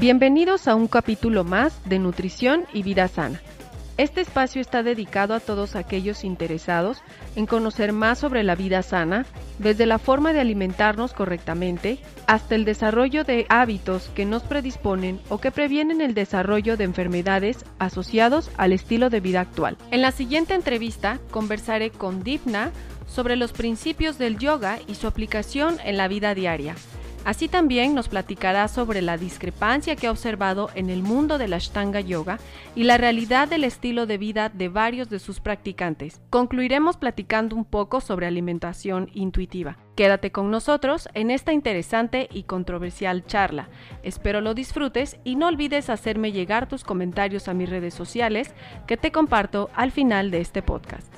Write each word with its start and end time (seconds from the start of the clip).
Bienvenidos 0.00 0.66
a 0.66 0.76
un 0.76 0.88
capítulo 0.88 1.44
más 1.44 1.78
de 1.86 1.98
Nutrición 1.98 2.64
y 2.72 2.82
Vida 2.82 3.06
Sana. 3.06 3.38
Este 3.98 4.22
espacio 4.22 4.62
está 4.62 4.82
dedicado 4.82 5.34
a 5.34 5.40
todos 5.40 5.76
aquellos 5.76 6.24
interesados 6.24 7.02
en 7.36 7.44
conocer 7.44 7.92
más 7.92 8.18
sobre 8.18 8.42
la 8.42 8.54
vida 8.54 8.80
sana, 8.80 9.26
desde 9.58 9.84
la 9.84 9.98
forma 9.98 10.32
de 10.32 10.40
alimentarnos 10.40 11.12
correctamente 11.12 11.98
hasta 12.26 12.54
el 12.54 12.64
desarrollo 12.64 13.24
de 13.24 13.44
hábitos 13.50 14.10
que 14.14 14.24
nos 14.24 14.42
predisponen 14.42 15.20
o 15.28 15.36
que 15.36 15.50
previenen 15.50 16.00
el 16.00 16.14
desarrollo 16.14 16.78
de 16.78 16.84
enfermedades 16.84 17.66
asociados 17.78 18.50
al 18.56 18.72
estilo 18.72 19.10
de 19.10 19.20
vida 19.20 19.42
actual. 19.42 19.76
En 19.90 20.00
la 20.00 20.12
siguiente 20.12 20.54
entrevista 20.54 21.18
conversaré 21.30 21.90
con 21.90 22.22
Dipna 22.22 22.72
sobre 23.06 23.36
los 23.36 23.52
principios 23.52 24.16
del 24.16 24.38
yoga 24.38 24.78
y 24.88 24.94
su 24.94 25.06
aplicación 25.06 25.76
en 25.84 25.98
la 25.98 26.08
vida 26.08 26.34
diaria. 26.34 26.74
Así 27.24 27.48
también 27.48 27.94
nos 27.94 28.08
platicará 28.08 28.66
sobre 28.68 29.02
la 29.02 29.18
discrepancia 29.18 29.94
que 29.94 30.06
ha 30.06 30.10
observado 30.10 30.70
en 30.74 30.88
el 30.88 31.02
mundo 31.02 31.36
de 31.36 31.48
la 31.48 31.56
Ashtanga 31.56 32.00
Yoga 32.00 32.38
y 32.74 32.84
la 32.84 32.96
realidad 32.96 33.46
del 33.46 33.64
estilo 33.64 34.06
de 34.06 34.16
vida 34.16 34.48
de 34.48 34.68
varios 34.68 35.10
de 35.10 35.18
sus 35.18 35.40
practicantes. 35.40 36.22
Concluiremos 36.30 36.96
platicando 36.96 37.56
un 37.56 37.64
poco 37.64 38.00
sobre 38.00 38.26
alimentación 38.26 39.10
intuitiva. 39.12 39.76
Quédate 39.96 40.32
con 40.32 40.50
nosotros 40.50 41.08
en 41.12 41.30
esta 41.30 41.52
interesante 41.52 42.28
y 42.32 42.44
controversial 42.44 43.26
charla. 43.26 43.68
Espero 44.02 44.40
lo 44.40 44.54
disfrutes 44.54 45.18
y 45.22 45.36
no 45.36 45.48
olvides 45.48 45.90
hacerme 45.90 46.32
llegar 46.32 46.68
tus 46.68 46.84
comentarios 46.84 47.48
a 47.48 47.54
mis 47.54 47.68
redes 47.68 47.92
sociales 47.92 48.54
que 48.86 48.96
te 48.96 49.12
comparto 49.12 49.68
al 49.74 49.90
final 49.90 50.30
de 50.30 50.40
este 50.40 50.62
podcast. 50.62 51.12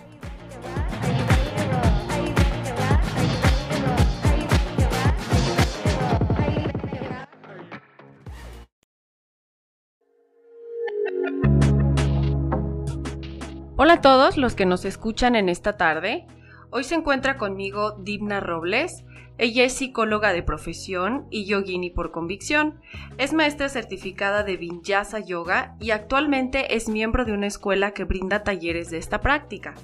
A 13.93 14.01
todos 14.01 14.39
los 14.39 14.55
que 14.55 14.65
nos 14.65 14.87
escuchan 14.87 15.37
en 15.37 15.51
esta 15.51 15.77
tarde. 15.77 16.25
Hoy 16.71 16.83
se 16.83 16.95
encuentra 16.95 17.37
conmigo 17.37 17.93
Dibna 17.99 18.41
Robles. 18.41 19.05
Ella 19.37 19.65
es 19.65 19.75
psicóloga 19.75 20.33
de 20.33 20.43
profesión 20.43 21.27
y 21.29 21.45
yogini 21.45 21.91
por 21.91 22.11
convicción. 22.11 22.81
Es 23.19 23.35
maestra 23.35 23.69
certificada 23.69 24.45
de 24.45 24.57
Vinyasa 24.57 25.21
Yoga 25.21 25.77
y 25.79 25.91
actualmente 25.91 26.75
es 26.75 26.89
miembro 26.89 27.27
de 27.27 27.35
una 27.35 27.47
escuela 27.47 27.91
que 27.91 28.05
brinda 28.05 28.43
talleres 28.43 28.89
de 28.89 28.97
esta 28.97 29.21
práctica. 29.21 29.75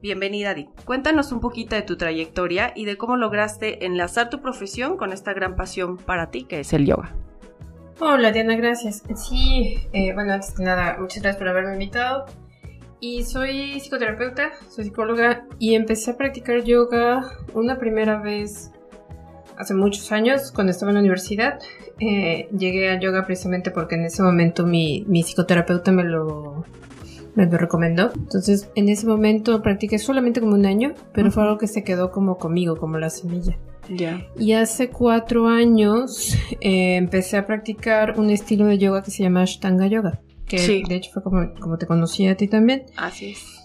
Bienvenida, 0.00 0.54
Dib. 0.54 0.68
Cuéntanos 0.84 1.32
un 1.32 1.40
poquito 1.40 1.74
de 1.74 1.82
tu 1.82 1.96
trayectoria 1.96 2.72
y 2.76 2.84
de 2.84 2.96
cómo 2.96 3.16
lograste 3.16 3.84
enlazar 3.84 4.30
tu 4.30 4.40
profesión 4.40 4.96
con 4.96 5.12
esta 5.12 5.32
gran 5.32 5.56
pasión 5.56 5.96
para 5.96 6.30
ti 6.30 6.44
que 6.44 6.60
es 6.60 6.72
el 6.72 6.86
yoga. 6.86 7.16
Hola, 7.98 8.30
Diana, 8.30 8.54
gracias. 8.54 9.02
Sí, 9.16 9.88
eh, 9.92 10.14
bueno, 10.14 10.34
antes 10.34 10.54
que 10.54 10.62
nada, 10.62 10.98
muchas 11.00 11.20
gracias 11.20 11.36
por 11.36 11.48
haberme 11.48 11.72
invitado. 11.72 12.26
Y 13.00 13.22
soy 13.24 13.80
psicoterapeuta, 13.80 14.50
soy 14.68 14.84
psicóloga 14.84 15.46
y 15.58 15.74
empecé 15.74 16.10
a 16.10 16.16
practicar 16.18 16.62
yoga 16.64 17.32
una 17.54 17.78
primera 17.78 18.20
vez 18.20 18.72
hace 19.56 19.72
muchos 19.72 20.12
años 20.12 20.52
cuando 20.52 20.70
estaba 20.70 20.90
en 20.90 20.96
la 20.96 21.00
universidad. 21.00 21.58
Eh, 21.98 22.48
llegué 22.56 22.90
al 22.90 23.00
yoga 23.00 23.24
precisamente 23.24 23.70
porque 23.70 23.94
en 23.94 24.04
ese 24.04 24.22
momento 24.22 24.66
mi, 24.66 25.04
mi 25.08 25.22
psicoterapeuta 25.22 25.92
me 25.92 26.04
lo, 26.04 26.66
me 27.34 27.46
lo 27.46 27.56
recomendó. 27.56 28.10
Entonces 28.14 28.68
en 28.74 28.90
ese 28.90 29.06
momento 29.06 29.62
practiqué 29.62 29.98
solamente 29.98 30.40
como 30.40 30.52
un 30.52 30.66
año, 30.66 30.92
pero 31.14 31.30
fue 31.30 31.44
algo 31.44 31.56
que 31.56 31.68
se 31.68 31.82
quedó 31.82 32.10
como 32.10 32.36
conmigo, 32.36 32.76
como 32.76 32.98
la 32.98 33.08
semilla. 33.08 33.56
Ya. 33.88 34.26
Y 34.38 34.52
hace 34.52 34.90
cuatro 34.90 35.48
años 35.48 36.36
eh, 36.60 36.96
empecé 36.96 37.38
a 37.38 37.46
practicar 37.46 38.20
un 38.20 38.28
estilo 38.28 38.66
de 38.66 38.76
yoga 38.76 39.02
que 39.02 39.10
se 39.10 39.22
llama 39.22 39.40
Ashtanga 39.40 39.86
Yoga 39.86 40.20
que 40.50 40.58
Sí. 40.58 40.82
de 40.88 40.96
hecho 40.96 41.10
fue 41.12 41.22
como, 41.22 41.54
como 41.60 41.78
te 41.78 41.86
conocí 41.86 42.26
a 42.26 42.36
ti 42.36 42.48
también. 42.48 42.82
Así 42.96 43.30
es. 43.30 43.56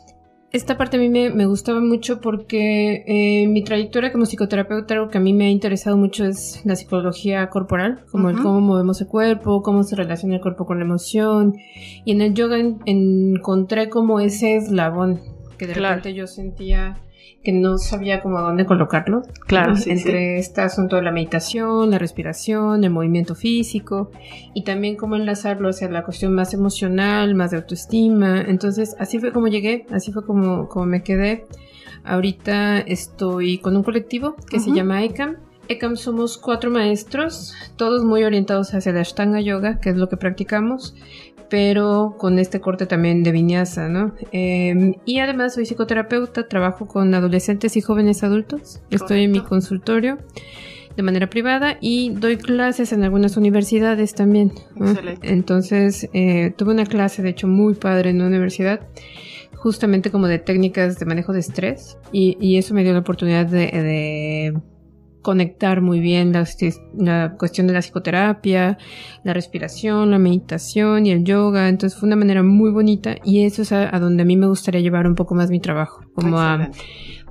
Esta 0.51 0.77
parte 0.77 0.95
a 0.95 0.99
mí 1.01 1.09
me, 1.09 1.31
me 1.31 1.47
gustaba 1.47 1.81
mucho 1.81 2.21
porque 2.21 3.03
eh, 3.07 3.47
mi 3.47 3.61
trayectoria 3.63 4.13
como 4.13 4.25
psicoterapeuta, 4.25 4.93
algo 4.93 5.09
que 5.09 5.17
a 5.17 5.21
mí 5.21 5.33
me 5.33 5.47
ha 5.47 5.49
interesado 5.49 5.97
mucho 5.97 6.23
es 6.25 6.61
la 6.63 6.77
psicología 6.77 7.49
corporal, 7.49 8.05
como 8.09 8.29
el 8.29 8.37
cómo 8.41 8.61
movemos 8.61 9.01
el 9.01 9.07
cuerpo, 9.07 9.61
cómo 9.63 9.83
se 9.83 9.97
relaciona 9.97 10.35
el 10.35 10.41
cuerpo 10.41 10.65
con 10.65 10.77
la 10.79 10.85
emoción. 10.85 11.55
Y 12.05 12.11
en 12.13 12.21
el 12.21 12.33
yoga 12.35 12.57
en- 12.57 12.77
encontré 12.85 13.89
como 13.89 14.21
ese 14.21 14.55
eslabón 14.55 15.19
que 15.57 15.67
de 15.67 15.73
Claro. 15.73 15.95
repente 15.97 16.17
yo 16.17 16.25
sentía 16.27 16.99
que 17.45 17.53
no 17.53 17.77
sabía 17.77 18.19
cómo 18.21 18.39
a 18.39 18.41
dónde 18.41 18.65
colocarlo. 18.65 19.21
Claro, 19.47 19.71
¿no? 19.71 19.77
sí, 19.77 19.91
Entre 19.91 20.37
este 20.37 20.59
asunto 20.59 20.97
de 20.97 21.03
la 21.03 21.11
meditación, 21.11 21.91
la 21.91 21.99
respiración, 21.99 22.83
el 22.83 22.89
movimiento 22.89 23.35
físico 23.35 24.11
y 24.53 24.63
también 24.63 24.97
cómo 24.97 25.15
enlazarlo 25.15 25.69
hacia 25.69 25.89
la 25.89 26.03
cuestión 26.03 26.33
más 26.33 26.53
emocional, 26.53 27.35
más 27.35 27.51
de 27.51 27.57
autoestima. 27.57 28.41
Entonces, 28.41 28.95
así 28.99 29.19
fue 29.19 29.31
como 29.31 29.47
llegué, 29.47 29.85
así 29.91 30.11
fue 30.11 30.25
como, 30.25 30.67
como 30.67 30.85
me 30.87 31.03
quedé. 31.03 31.45
Ahorita 32.03 32.79
estoy 32.79 33.59
con 33.59 33.77
un 33.77 33.83
colectivo 33.83 34.35
que 34.49 34.59
se 34.59 34.71
llama 34.71 35.03
ECAM. 35.03 35.37
ECAM 35.67 35.95
somos 35.95 36.37
cuatro 36.37 36.69
maestros, 36.69 37.55
todos 37.75 38.03
muy 38.03 38.23
orientados 38.23 38.73
hacia 38.73 38.91
la 38.91 39.01
Ashtanga 39.01 39.39
Yoga, 39.39 39.79
que 39.79 39.89
es 39.89 39.97
lo 39.97 40.09
que 40.09 40.17
practicamos, 40.17 40.93
pero 41.49 42.15
con 42.17 42.39
este 42.39 42.59
corte 42.59 42.85
también 42.85 43.23
de 43.23 43.31
vinyasa, 43.31 43.87
¿no? 43.87 44.13
Eh, 44.31 44.95
y 45.05 45.19
además 45.19 45.53
soy 45.53 45.65
psicoterapeuta, 45.65 46.47
trabajo 46.47 46.87
con 46.87 47.13
adolescentes 47.13 47.77
y 47.77 47.81
jóvenes 47.81 48.23
adultos. 48.23 48.81
Estoy 48.89 49.23
en 49.23 49.31
mi 49.31 49.41
consultorio 49.41 50.17
de 50.95 51.03
manera 51.03 51.29
privada 51.29 51.77
y 51.81 52.11
doy 52.11 52.37
clases 52.37 52.93
en 52.93 53.03
algunas 53.03 53.37
universidades 53.37 54.13
también. 54.15 54.53
¿no? 54.75 54.89
Excelente. 54.89 55.31
Entonces, 55.31 56.09
eh, 56.13 56.53
tuve 56.55 56.73
una 56.73 56.85
clase, 56.85 57.21
de 57.21 57.29
hecho, 57.29 57.47
muy 57.47 57.75
padre 57.75 58.11
en 58.11 58.17
una 58.17 58.27
universidad, 58.27 58.87
justamente 59.55 60.11
como 60.11 60.27
de 60.27 60.39
técnicas 60.39 60.97
de 60.97 61.05
manejo 61.05 61.33
de 61.33 61.39
estrés, 61.39 61.97
y, 62.11 62.37
y 62.39 62.57
eso 62.57 62.73
me 62.73 62.83
dio 62.83 62.93
la 62.93 62.99
oportunidad 62.99 63.45
de, 63.45 63.67
de 63.67 64.53
conectar 65.25 65.81
muy 65.81 65.99
bien 66.01 66.31
la, 66.31 66.47
la 66.99 67.35
cuestión 67.39 67.65
de 67.65 67.73
la 67.73 67.79
psicoterapia, 67.79 68.77
la 69.23 69.33
respiración, 69.33 70.11
la 70.11 70.19
meditación 70.19 71.07
y 71.07 71.11
el 71.11 71.23
yoga. 71.23 71.67
Entonces 71.67 71.99
fue 71.99 72.05
una 72.05 72.15
manera 72.15 72.43
muy 72.43 72.69
bonita 72.69 73.15
y 73.23 73.41
eso 73.41 73.63
es 73.63 73.71
a, 73.71 73.93
a 73.93 73.99
donde 73.99 74.21
a 74.21 74.25
mí 74.25 74.37
me 74.37 74.45
gustaría 74.45 74.81
llevar 74.81 75.07
un 75.07 75.15
poco 75.15 75.33
más 75.33 75.49
mi 75.49 75.59
trabajo, 75.59 76.03
como 76.13 76.37
a 76.37 76.69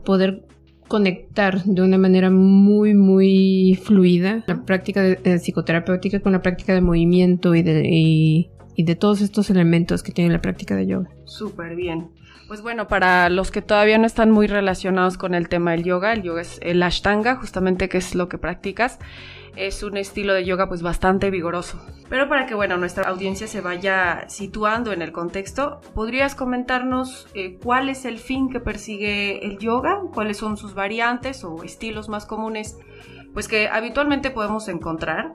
poder 0.04 0.44
conectar 0.88 1.62
de 1.62 1.82
una 1.82 1.96
manera 1.96 2.30
muy 2.30 2.94
muy 2.94 3.78
fluida 3.80 4.42
la 4.48 4.64
práctica 4.64 5.00
de, 5.00 5.14
de 5.14 5.38
psicoterapéutica 5.38 6.18
con 6.18 6.32
la 6.32 6.42
práctica 6.42 6.74
de 6.74 6.80
movimiento 6.80 7.54
y 7.54 7.62
de, 7.62 7.88
y, 7.88 8.50
y 8.74 8.82
de 8.82 8.96
todos 8.96 9.20
estos 9.20 9.50
elementos 9.50 10.02
que 10.02 10.10
tiene 10.10 10.32
la 10.32 10.40
práctica 10.40 10.74
de 10.74 10.88
yoga. 10.88 11.10
Súper 11.26 11.76
bien. 11.76 12.08
Pues 12.46 12.60
bueno, 12.60 12.88
para 12.88 13.30
los 13.30 13.50
que 13.50 13.62
todavía 13.62 13.96
no 13.96 14.06
están 14.06 14.30
muy 14.30 14.46
relacionados 14.46 15.16
con 15.16 15.34
el 15.34 15.48
tema 15.48 15.70
del 15.70 15.82
yoga, 15.82 16.12
el 16.12 16.22
yoga 16.22 16.42
es 16.42 16.58
el 16.62 16.82
ashtanga, 16.82 17.36
justamente 17.36 17.88
que 17.88 17.98
es 17.98 18.14
lo 18.14 18.28
que 18.28 18.36
practicas. 18.36 18.98
Es 19.56 19.82
un 19.82 19.96
estilo 19.96 20.34
de 20.34 20.44
yoga 20.44 20.68
pues 20.68 20.82
bastante 20.82 21.30
vigoroso. 21.30 21.80
Pero 22.10 22.28
para 22.28 22.44
que 22.44 22.54
bueno, 22.54 22.76
nuestra 22.76 23.08
audiencia 23.08 23.46
se 23.46 23.60
vaya 23.60 24.24
situando 24.28 24.92
en 24.92 25.00
el 25.00 25.12
contexto, 25.12 25.80
¿podrías 25.94 26.34
comentarnos 26.34 27.28
eh, 27.34 27.56
cuál 27.62 27.88
es 27.88 28.04
el 28.04 28.18
fin 28.18 28.50
que 28.50 28.60
persigue 28.60 29.46
el 29.46 29.58
yoga? 29.58 30.00
¿Cuáles 30.12 30.36
son 30.36 30.56
sus 30.56 30.74
variantes 30.74 31.44
o 31.44 31.62
estilos 31.62 32.08
más 32.08 32.26
comunes 32.26 32.76
pues 33.32 33.48
que 33.48 33.68
habitualmente 33.68 34.30
podemos 34.30 34.68
encontrar? 34.68 35.32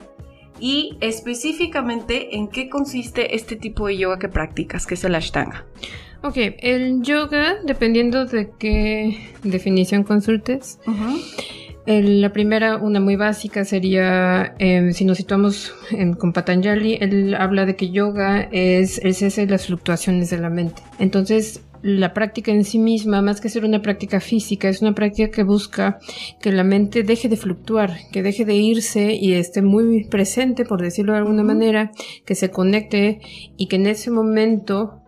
Y 0.60 0.98
específicamente 1.00 2.36
en 2.36 2.48
qué 2.48 2.68
consiste 2.68 3.34
este 3.34 3.56
tipo 3.56 3.86
de 3.86 3.96
yoga 3.96 4.18
que 4.18 4.28
practicas, 4.28 4.86
que 4.86 4.94
es 4.94 5.04
el 5.04 5.14
ashtanga. 5.14 5.64
Ok, 6.22 6.36
el 6.58 7.02
yoga, 7.02 7.56
dependiendo 7.64 8.26
de 8.26 8.50
qué 8.58 9.18
definición 9.42 10.02
consultes, 10.04 10.78
el- 11.86 12.20
la 12.20 12.30
primera, 12.32 12.76
una 12.76 13.00
muy 13.00 13.16
básica, 13.16 13.64
sería, 13.64 14.54
eh, 14.58 14.92
si 14.92 15.04
nos 15.06 15.16
situamos 15.16 15.72
en, 15.90 16.12
con 16.12 16.32
Patanjali, 16.34 16.98
él 17.00 17.34
habla 17.34 17.64
de 17.64 17.74
que 17.74 17.90
yoga 17.90 18.48
es 18.52 18.98
el 18.98 19.14
cese 19.14 19.46
de 19.46 19.50
las 19.52 19.66
fluctuaciones 19.66 20.28
de 20.28 20.38
la 20.38 20.50
mente. 20.50 20.82
Entonces, 20.98 21.62
la 21.82 22.12
práctica 22.12 22.52
en 22.52 22.64
sí 22.66 22.78
misma, 22.78 23.22
más 23.22 23.40
que 23.40 23.48
ser 23.48 23.64
una 23.64 23.80
práctica 23.80 24.20
física, 24.20 24.68
es 24.68 24.82
una 24.82 24.94
práctica 24.94 25.30
que 25.30 25.42
busca 25.42 25.98
que 26.42 26.52
la 26.52 26.64
mente 26.64 27.02
deje 27.02 27.30
de 27.30 27.38
fluctuar, 27.38 27.96
que 28.12 28.22
deje 28.22 28.44
de 28.44 28.54
irse 28.56 29.14
y 29.14 29.32
esté 29.32 29.62
muy 29.62 30.04
presente, 30.04 30.66
por 30.66 30.82
decirlo 30.82 31.12
de 31.14 31.20
alguna 31.20 31.42
manera, 31.44 31.92
que 32.26 32.34
se 32.34 32.50
conecte 32.50 33.20
y 33.56 33.68
que 33.68 33.76
en 33.76 33.86
ese 33.86 34.10
momento 34.10 35.00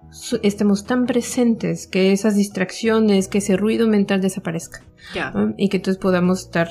estemos 0.43 0.85
tan 0.85 1.07
presentes 1.07 1.87
que 1.87 2.13
esas 2.13 2.37
distracciones, 2.37 3.29
que 3.29 3.39
ese 3.39 3.57
ruido 3.57 3.89
mental 3.89 4.21
desaparezca. 4.21 4.83
¿no? 5.35 5.55
y 5.59 5.69
que 5.69 5.79
entonces 5.79 6.01
podamos 6.01 6.43
estar 6.43 6.69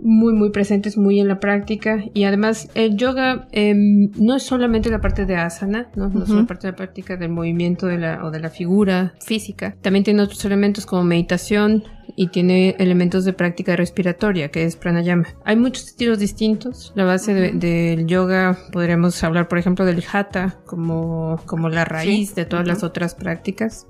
muy 0.00 0.32
muy 0.32 0.50
presentes 0.50 0.96
muy 0.98 1.20
en 1.20 1.28
la 1.28 1.38
práctica 1.38 2.02
y 2.14 2.24
además 2.24 2.68
el 2.74 2.96
yoga 2.96 3.46
em, 3.52 4.10
no 4.16 4.34
es 4.36 4.42
solamente 4.42 4.90
la 4.90 5.00
parte 5.00 5.24
de 5.24 5.36
asana 5.36 5.88
no, 5.94 6.08
no 6.08 6.24
es 6.24 6.30
Ujú. 6.30 6.40
la 6.40 6.46
parte 6.46 6.66
de 6.66 6.72
la 6.72 6.76
práctica 6.76 7.16
del 7.16 7.30
movimiento 7.30 7.86
de 7.86 7.98
la, 7.98 8.24
o 8.24 8.30
de 8.30 8.40
la 8.40 8.50
figura 8.50 9.14
física 9.24 9.76
también 9.82 10.04
tiene 10.04 10.22
otros 10.22 10.44
elementos 10.44 10.84
como 10.84 11.04
meditación 11.04 11.84
y 12.20 12.26
tiene 12.26 12.76
elementos 12.78 13.24
de 13.24 13.32
práctica 13.32 13.76
respiratoria, 13.76 14.50
que 14.50 14.64
es 14.64 14.76
pranayama. 14.76 15.24
Hay 15.46 15.56
muchos 15.56 15.86
estilos 15.86 16.18
distintos. 16.18 16.92
La 16.94 17.04
base 17.04 17.32
del 17.32 18.06
yoga, 18.06 18.58
podríamos 18.72 19.24
hablar, 19.24 19.48
por 19.48 19.56
ejemplo, 19.56 19.86
del 19.86 20.04
hatha 20.12 20.58
como, 20.66 21.40
como 21.46 21.70
la 21.70 21.86
raíz 21.86 22.34
de 22.34 22.44
todas 22.44 22.66
las 22.66 22.82
otras 22.82 23.14
prácticas. 23.14 23.86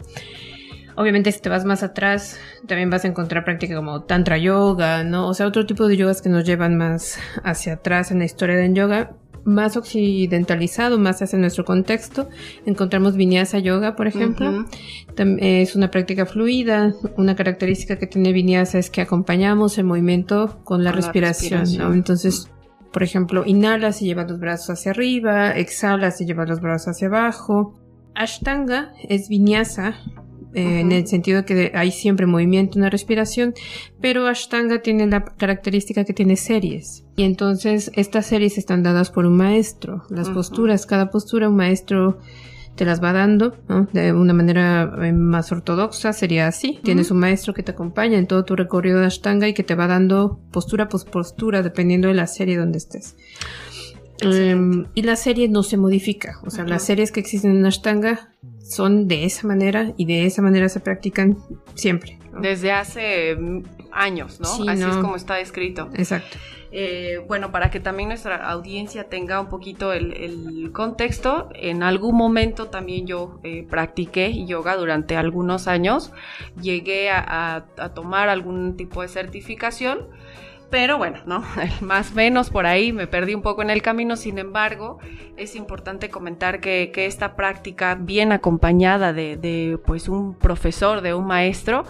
Obviamente 0.94 1.32
si 1.32 1.40
te 1.40 1.48
vas 1.48 1.64
más 1.64 1.82
atrás, 1.82 2.38
también 2.68 2.88
vas 2.88 3.04
a 3.04 3.08
encontrar 3.08 3.44
prácticas 3.44 3.76
como 3.76 4.04
tantra 4.04 4.38
yoga, 4.38 5.02
¿no? 5.02 5.26
O 5.26 5.34
sea, 5.34 5.48
otro 5.48 5.66
tipo 5.66 5.88
de 5.88 5.96
yogas 5.96 6.22
que 6.22 6.28
nos 6.28 6.44
llevan 6.44 6.76
más 6.76 7.18
hacia 7.42 7.72
atrás 7.72 8.12
en 8.12 8.20
la 8.20 8.26
historia 8.26 8.54
del 8.54 8.74
yoga, 8.74 9.16
más 9.44 9.76
occidentalizado, 9.76 10.98
más 10.98 11.22
hacia 11.22 11.38
nuestro 11.38 11.64
contexto. 11.64 12.28
Encontramos 12.66 13.16
vinyasa 13.16 13.58
yoga, 13.58 13.96
por 13.96 14.06
ejemplo. 14.06 14.66
Es 15.16 15.76
una 15.76 15.90
práctica 15.90 16.26
fluida. 16.26 16.94
Una 17.16 17.37
característica 17.37 17.98
que 17.98 18.06
tiene 18.06 18.32
vinyasa 18.32 18.78
es 18.78 18.90
que 18.90 19.00
acompañamos 19.00 19.78
el 19.78 19.84
movimiento 19.84 20.60
con 20.64 20.84
la, 20.84 20.92
respiración, 20.92 21.64
¿no? 21.78 21.92
Entonces, 21.92 22.50
por 22.92 23.02
ejemplo, 23.02 23.44
inhalas 23.46 24.02
y 24.02 24.06
llevas 24.06 24.31
los 24.31 24.40
brazos 24.40 24.70
hacia 24.70 24.92
arriba, 24.92 25.52
exhalas 25.52 26.20
y 26.20 26.26
llevas 26.26 26.48
los 26.48 26.60
brazos 26.60 26.88
hacia 26.88 27.08
abajo. 27.08 27.75
Ashtanga 28.14 28.92
es 29.08 29.28
vinyasa, 29.28 29.94
eh, 30.55 30.81
en 30.81 30.93
el 30.93 31.06
sentido 31.06 31.44
que 31.44 31.73
hay 31.75 31.93
siempre 31.93 32.26
movimiento, 32.26 32.79
una 32.79 32.91
respiración, 32.91 33.55
pero 34.00 34.26
Ashtanga 34.26 34.82
tiene 34.82 35.06
la 35.06 35.25
característica 35.25 36.05
que 36.05 36.12
tiene 36.12 36.37
series. 36.37 37.05
Y 37.17 37.25
entonces 37.25 37.91
estas 37.94 38.26
series 38.26 38.58
están 38.58 38.82
dadas 38.82 39.11
por 39.11 39.26
un 39.26 39.37
maestro. 39.37 40.05
Las 40.11 40.31
posturas, 40.31 40.87
cada 40.87 41.11
postura 41.11 41.49
un 41.49 41.56
maestro 41.56 42.19
te 42.81 42.87
las 42.87 43.02
va 43.02 43.12
dando, 43.12 43.56
De 43.93 44.12
una 44.12 44.32
manera 44.32 44.91
eh, 45.02 45.12
más 45.12 45.52
ortodoxa 45.52 46.14
sería 46.14 46.47
así. 46.47 46.81
Tienes 46.82 47.11
un 47.11 47.19
maestro 47.19 47.52
que 47.52 47.62
te 47.62 47.73
acompaña 47.73 48.17
en 48.17 48.26
todo 48.26 48.44
tu 48.44 48.56
recorrido 48.56 49.00
de 49.00 49.06
Ashtanga 49.06 49.47
y 49.49 49.52
que 49.52 49.62
te 49.62 49.75
va 49.75 49.87
dando 49.87 50.41
postura 50.50 50.88
por 50.88 51.05
postura 51.05 51.62
dependiendo 51.62 52.08
de 52.08 52.14
la 52.14 52.26
serie 52.26 52.56
donde 52.56 52.79
estés. 52.79 53.17
Em, 54.22 54.87
y 54.94 55.02
la 55.02 55.17
serie 55.17 55.49
no 55.49 55.62
se 55.62 55.76
modifica. 55.76 56.38
O 56.44 56.50
sea, 56.50 56.64
las 56.64 56.84
series 56.84 57.12
que 57.12 57.20
existen 57.20 57.56
en 57.56 57.67
Ashtanga 57.67 58.31
son 58.62 59.08
de 59.08 59.25
esa 59.25 59.46
manera 59.46 59.93
y 59.96 60.05
de 60.05 60.26
esa 60.26 60.43
manera 60.43 60.69
se 60.69 60.81
practican 60.81 61.38
siempre. 61.75 62.19
Desde 62.40 62.72
hace 62.72 63.37
mm, 63.37 63.62
años, 63.93 64.40
¿no? 64.40 64.49
Así 64.69 64.82
es 64.82 64.96
como 64.96 65.17
está 65.17 65.40
escrito. 65.40 65.88
Exacto. 65.94 66.38
Eh, 66.72 67.20
bueno, 67.26 67.50
para 67.50 67.70
que 67.70 67.81
también 67.81 68.11
nuestra 68.11 68.49
audiencia 68.49 69.08
tenga 69.08 69.40
un 69.40 69.49
poquito 69.49 69.93
el, 69.93 70.70
contexto, 70.73 71.49
en 71.55 71.82
algún 71.82 72.16
momento 72.16 72.69
también 72.69 73.08
yo 73.08 73.40
eh, 73.43 73.66
practiqué 73.69 74.44
yoga 74.46 74.76
durante 74.76 75.16
algunos 75.16 75.66
años, 75.66 76.12
llegué 76.62 77.11
a 77.11 77.64
tomar 77.93 78.28
algún 78.28 78.76
tipo 78.76 79.02
de 79.02 79.08
certificación 79.08 80.06
pero 80.70 80.99
bueno, 80.99 81.19
¿no? 81.26 81.44
Más 81.81 82.12
o 82.12 82.14
menos 82.14 82.50
por 82.50 82.67
ahí 82.67 82.93
me 82.93 83.06
perdí 83.06 83.34
un 83.34 83.43
poco 83.43 83.62
en 83.62 83.70
el 83.70 83.82
camino, 83.82 84.17
sin 84.17 84.38
embargo, 84.38 84.99
es 85.37 85.56
importante 85.56 86.11
comentar 86.11 86.61
que, 86.61 86.90
esta 87.00 87.34
práctica 87.34 87.94
bien 87.94 88.31
acompañada 88.31 89.12
de, 89.12 89.37
de, 89.37 89.78
pues 89.84 90.08
un 90.08 90.34
profesor, 90.34 91.00
de 91.00 91.14
un 91.14 91.26
maestro, 91.26 91.84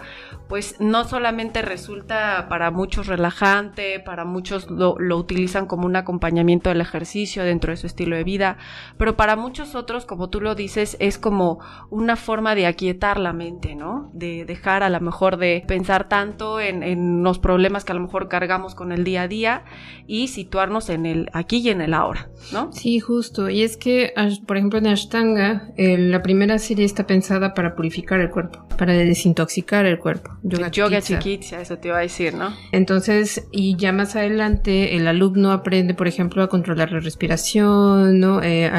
pues 0.51 0.75
no 0.81 1.05
solamente 1.05 1.61
resulta 1.61 2.47
para 2.49 2.71
muchos 2.71 3.07
relajante, 3.07 4.01
para 4.01 4.25
muchos 4.25 4.69
lo, 4.69 4.97
utilizan 5.15 5.65
como 5.65 5.85
un 5.85 5.95
acompañamiento 5.95 6.69
del 6.69 6.81
ejercicio 6.81 7.45
dentro 7.45 7.71
de 7.71 7.77
su 7.77 7.87
estilo 7.87 8.17
de 8.17 8.25
vida, 8.25 8.57
pero 8.97 9.15
para 9.15 9.37
muchos 9.37 9.75
otros, 9.75 10.05
como 10.05 10.29
tú 10.29 10.41
lo 10.41 10.53
dices, 10.53 10.97
es 10.99 11.17
como 11.17 11.59
una 11.89 12.17
forma 12.17 12.53
de 12.53 12.65
aquietar 12.65 13.17
la 13.17 13.31
mente, 13.31 13.75
¿no? 13.75 14.11
De 14.13 14.43
dejar 14.43 14.83
a 14.83 14.89
lo 14.89 14.99
mejor 14.99 15.37
de 15.37 15.63
pensar 15.65 16.09
tanto 16.09 16.59
en, 16.59 16.83
en 16.83 17.23
los 17.23 17.39
problemas 17.39 17.85
que 17.85 17.93
a 17.93 17.95
lo 17.95 18.01
mejor 18.01 18.27
cargamos 18.27 18.75
con 18.75 18.91
el 18.91 19.05
día 19.05 19.21
a 19.21 19.27
día 19.29 19.63
y 20.05 20.27
situarnos 20.27 20.89
en 20.89 21.05
el 21.05 21.29
aquí 21.31 21.59
y 21.59 21.69
en 21.69 21.79
el 21.79 21.93
ahora, 21.93 22.29
¿no? 22.51 22.73
Sí, 22.73 22.99
justo. 22.99 23.49
Y 23.49 23.61
es 23.61 23.77
que, 23.77 24.13
por 24.45 24.57
ejemplo, 24.57 24.79
en 24.79 24.87
Ashtanga, 24.87 25.71
la 25.77 26.21
primera 26.21 26.59
serie 26.59 26.83
está 26.83 27.07
pensada 27.07 27.53
para 27.53 27.73
purificar 27.73 28.19
el 28.19 28.29
cuerpo, 28.29 28.67
para 28.77 28.91
desintoxicar 28.91 29.85
el 29.85 29.97
cuerpo. 29.97 30.40
Yoga, 30.43 30.71
yoga 30.71 30.97
eso 30.97 31.77
te 31.77 31.87
iba 31.89 31.97
a 31.97 32.01
decir, 32.01 32.33
¿no? 32.33 32.55
Entonces, 32.71 33.47
y 33.51 33.75
ya 33.75 33.91
más 33.91 34.15
adelante, 34.15 34.95
el 34.95 35.07
alumno 35.07 35.51
aprende, 35.51 35.93
por 35.93 36.07
ejemplo, 36.07 36.41
a 36.41 36.49
controlar 36.49 36.91
la 36.91 36.99
respiración, 36.99 38.19
¿no? 38.19 38.41
Eh, 38.41 38.71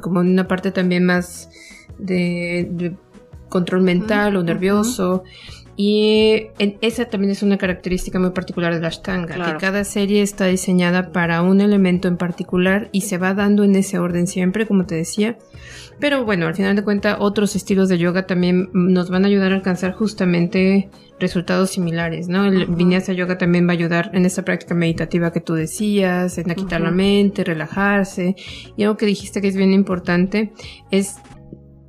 como 0.00 0.20
una 0.20 0.46
parte 0.46 0.70
también 0.70 1.04
más 1.04 1.50
de, 1.98 2.94
control 3.48 3.82
mental 3.82 4.36
o 4.36 4.42
nervioso. 4.44 5.24
Y 5.76 6.48
esa 6.58 7.06
también 7.06 7.30
es 7.30 7.42
una 7.42 7.56
característica 7.56 8.18
muy 8.18 8.30
particular 8.30 8.74
de 8.74 8.80
la 8.80 8.88
Ashtanga, 8.88 9.52
que 9.52 9.58
cada 9.58 9.84
serie 9.84 10.22
está 10.22 10.46
diseñada 10.46 11.12
para 11.12 11.40
un 11.42 11.60
elemento 11.60 12.08
en 12.08 12.18
particular 12.18 12.90
y 12.92 13.02
se 13.02 13.16
va 13.16 13.32
dando 13.32 13.64
en 13.64 13.74
ese 13.74 13.98
orden 13.98 14.26
siempre, 14.26 14.66
como 14.66 14.84
te 14.84 14.96
decía. 14.96 15.38
Pero 15.98 16.24
bueno, 16.24 16.46
al 16.46 16.54
final 16.54 16.76
de 16.76 16.84
cuentas, 16.84 17.16
otros 17.20 17.56
estilos 17.56 17.88
de 17.88 17.96
yoga 17.96 18.26
también 18.26 18.68
nos 18.72 19.08
van 19.08 19.24
a 19.24 19.28
ayudar 19.28 19.52
a 19.52 19.54
alcanzar 19.54 19.92
justamente 19.92 20.90
resultados 21.18 21.70
similares, 21.70 22.28
¿no? 22.28 22.44
El 22.44 22.66
Vinyasa 22.66 23.12
Yoga 23.12 23.38
también 23.38 23.66
va 23.66 23.70
a 23.70 23.74
ayudar 23.74 24.10
en 24.12 24.26
esta 24.26 24.42
práctica 24.44 24.74
meditativa 24.74 25.32
que 25.32 25.40
tú 25.40 25.54
decías, 25.54 26.36
en 26.36 26.52
quitar 26.54 26.80
la 26.80 26.90
mente, 26.90 27.44
relajarse. 27.44 28.34
Y 28.76 28.82
algo 28.82 28.96
que 28.96 29.06
dijiste 29.06 29.40
que 29.40 29.48
es 29.48 29.56
bien 29.56 29.72
importante 29.72 30.52
es 30.90 31.16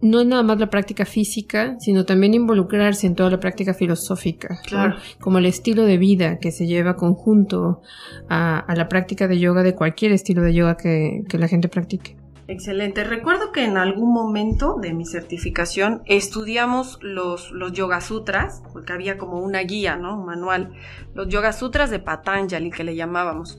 no 0.03 0.19
es 0.19 0.27
nada 0.27 0.43
más 0.43 0.59
la 0.59 0.69
práctica 0.69 1.05
física, 1.05 1.77
sino 1.79 2.03
también 2.03 2.33
involucrarse 2.33 3.07
en 3.07 3.15
toda 3.15 3.29
la 3.29 3.39
práctica 3.39 3.73
filosófica, 3.73 4.59
claro. 4.65 4.97
como 5.19 5.37
el 5.37 5.45
estilo 5.45 5.83
de 5.85 5.97
vida 5.97 6.39
que 6.39 6.51
se 6.51 6.67
lleva 6.67 6.97
conjunto 6.97 7.81
a, 8.29 8.65
la 8.75 8.89
práctica 8.89 9.29
de 9.29 9.39
yoga, 9.39 9.63
de 9.63 9.75
cualquier 9.75 10.11
estilo 10.11 10.41
de 10.41 10.53
yoga 10.53 10.75
que, 10.75 11.23
la 11.31 11.47
gente 11.47 11.69
practique. 11.69 12.17
Excelente. 12.47 13.05
Recuerdo 13.05 13.53
que 13.53 13.63
en 13.63 13.77
algún 13.77 14.13
momento 14.13 14.75
de 14.79 14.93
mi 14.93 15.05
certificación 15.05 16.01
estudiamos 16.05 16.99
los, 17.01 17.51
los 17.51 17.71
Yoga 17.71 18.01
Sutras, 18.01 18.61
porque 18.73 18.91
había 18.91 19.17
como 19.17 19.39
una 19.39 19.61
guía, 19.61 19.95
¿no? 19.95 20.19
Un 20.19 20.25
manual. 20.25 20.73
Los 21.15 21.29
Yoga 21.29 21.53
Sutras 21.53 21.89
de 21.89 21.99
Patanjali, 21.99 22.69
que 22.69 22.83
le 22.83 22.95
llamábamos. 22.95 23.57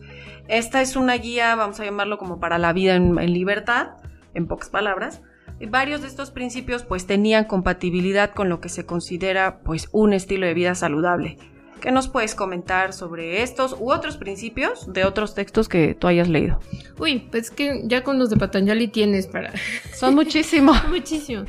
Esta 0.49 0.83
es 0.83 0.95
una 0.95 1.15
guía, 1.15 1.57
vamos 1.57 1.81
a 1.81 1.85
llamarlo 1.85 2.19
como 2.19 2.39
para 2.39 2.59
la 2.59 2.75
vida 2.75 2.95
en 2.97 3.33
libertad, 3.33 3.93
en 4.35 4.47
pocas 4.47 4.69
palabras 4.69 5.23
varios 5.69 6.03
de 6.03 6.09
estos 6.09 6.31
principios 6.31 6.83
pues 6.83 7.07
tenían 7.07 7.45
compatibilidad 7.45 8.31
con 8.31 8.49
lo 8.49 8.61
que 8.61 8.69
se 8.69 8.87
considera 8.87 9.61
pues 9.61 9.89
un 9.93 10.13
estilo 10.13 10.47
de 10.47 10.55
vida 10.55 10.75
saludable. 10.75 11.39
¿Qué 11.85 11.93
nos 11.93 12.09
puedes 12.09 12.35
comentar 12.35 12.95
sobre 12.95 13.43
estos 13.43 13.77
u 13.79 13.93
otros 13.93 14.17
principios 14.17 14.91
de 14.91 15.05
otros 15.05 15.35
textos 15.35 15.69
que 15.69 15.95
tú 15.95 16.07
hayas 16.07 16.31
leído? 16.31 16.59
Uy, 16.99 17.29
pues 17.31 17.51
que 17.51 17.83
ya 17.85 18.03
con 18.03 18.19
los 18.19 18.31
de 18.31 18.39
Patanjali 18.39 18.89
tienes 18.89 19.27
para... 19.27 19.53
Son 19.95 20.15
muchísimos. 20.15 20.83
Muchísimo. 20.89 21.45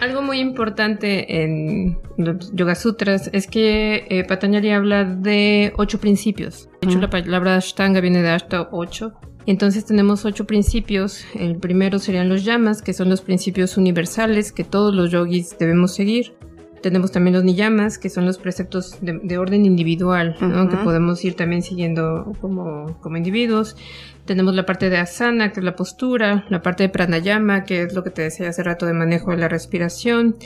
Algo 0.00 0.20
muy 0.20 0.40
importante 0.40 1.42
en 1.42 1.98
los 2.18 2.52
Yoga 2.52 2.74
Sutras 2.74 3.30
es 3.32 3.46
que 3.46 4.04
eh, 4.10 4.24
Patanjali 4.24 4.70
habla 4.72 5.04
de 5.04 5.72
ocho 5.78 5.98
principios. 5.98 6.68
De 6.82 6.88
hecho, 6.88 7.00
la 7.00 7.08
palabra 7.08 7.56
Ashtanga 7.56 8.02
viene 8.02 8.20
de 8.20 8.28
Ashta 8.28 8.68
ocho, 8.72 9.14
entonces 9.46 9.84
tenemos 9.84 10.24
ocho 10.24 10.46
principios. 10.46 11.24
El 11.34 11.56
primero 11.56 11.98
serían 11.98 12.28
los 12.28 12.44
llamas, 12.44 12.82
que 12.82 12.92
son 12.92 13.08
los 13.08 13.22
principios 13.22 13.76
universales 13.76 14.52
que 14.52 14.64
todos 14.64 14.94
los 14.94 15.10
yogis 15.10 15.56
debemos 15.58 15.94
seguir. 15.94 16.34
Tenemos 16.82 17.12
también 17.12 17.34
los 17.34 17.44
niyamas, 17.44 17.96
que 17.96 18.10
son 18.10 18.26
los 18.26 18.38
preceptos 18.38 18.98
de, 19.00 19.38
orden 19.38 19.64
individual, 19.64 20.36
que 20.36 20.76
podemos 20.78 21.24
ir 21.24 21.34
también 21.34 21.62
siguiendo 21.62 22.32
como, 22.40 22.98
como 23.00 23.16
individuos. 23.16 23.76
Tenemos 24.24 24.56
la 24.56 24.66
parte 24.66 24.90
de 24.90 24.96
asana, 24.98 25.52
que 25.52 25.60
es 25.60 25.64
la 25.64 25.76
postura, 25.76 26.44
la 26.48 26.60
parte 26.60 26.82
de 26.82 26.88
pranayama, 26.88 27.62
que 27.62 27.82
es 27.82 27.94
lo 27.94 28.02
que 28.02 28.10
te 28.10 28.22
decía 28.22 28.48
hace 28.48 28.64
rato 28.64 28.84
de 28.86 28.94
manejo 28.94 29.30
de 29.30 29.36
la 29.36 29.48
respiración, 29.48 30.36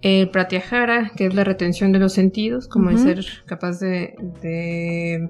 el 0.00 0.30
pratyahara, 0.30 1.10
que 1.16 1.26
es 1.26 1.34
la 1.34 1.42
retención 1.42 1.90
de 1.90 1.98
los 1.98 2.12
sentidos, 2.12 2.68
como 2.68 2.90
el 2.90 2.98
ser 2.98 3.24
capaz 3.46 3.80
de 3.80 5.28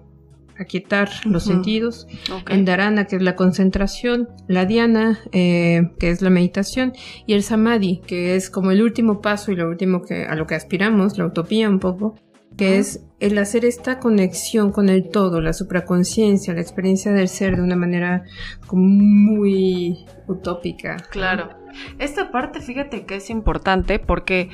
aquietar 0.61 1.09
los 1.25 1.45
sentidos, 1.45 2.07
en 2.49 2.65
Dharana, 2.65 3.07
que 3.07 3.17
es 3.17 3.23
la 3.23 3.35
concentración, 3.35 4.29
la 4.47 4.67
Dhyana, 4.67 5.21
eh, 5.33 5.91
que 5.99 6.11
es 6.11 6.23
la 6.23 6.31
meditación, 6.31 6.93
y 7.27 7.35
el 7.35 7.43
Samadhi, 7.43 8.03
que 8.07 8.37
es 8.37 8.51
como 8.51 8.71
el 8.71 8.83
último 8.83 9.21
paso 9.21 9.53
y 9.53 9.57
lo 9.57 9.69
último 9.69 10.03
que, 10.03 10.25
a 10.25 10.35
lo 10.35 10.47
que 10.47 10.55
aspiramos, 10.55 11.19
la 11.19 11.27
utopía 11.27 11.69
un 11.69 11.81
poco, 11.81 12.15
que 12.57 12.79
es 12.79 13.07
el 13.21 13.39
hacer 13.39 13.65
esta 13.65 13.99
conexión 14.01 14.71
con 14.71 14.89
el 14.89 15.09
todo, 15.09 15.41
la 15.41 15.53
supraconciencia, 15.53 16.53
la 16.53 16.61
experiencia 16.61 17.13
del 17.13 17.29
ser 17.29 17.57
de 17.57 17.63
una 17.63 17.77
manera 17.77 18.25
como 18.67 18.83
muy 18.85 20.05
utópica. 20.27 20.97
Claro. 21.11 21.51
Esta 21.99 22.31
parte, 22.31 22.61
fíjate 22.61 23.07
que 23.07 23.17
es 23.17 23.31
importante 23.31 23.99
porque 23.99 24.51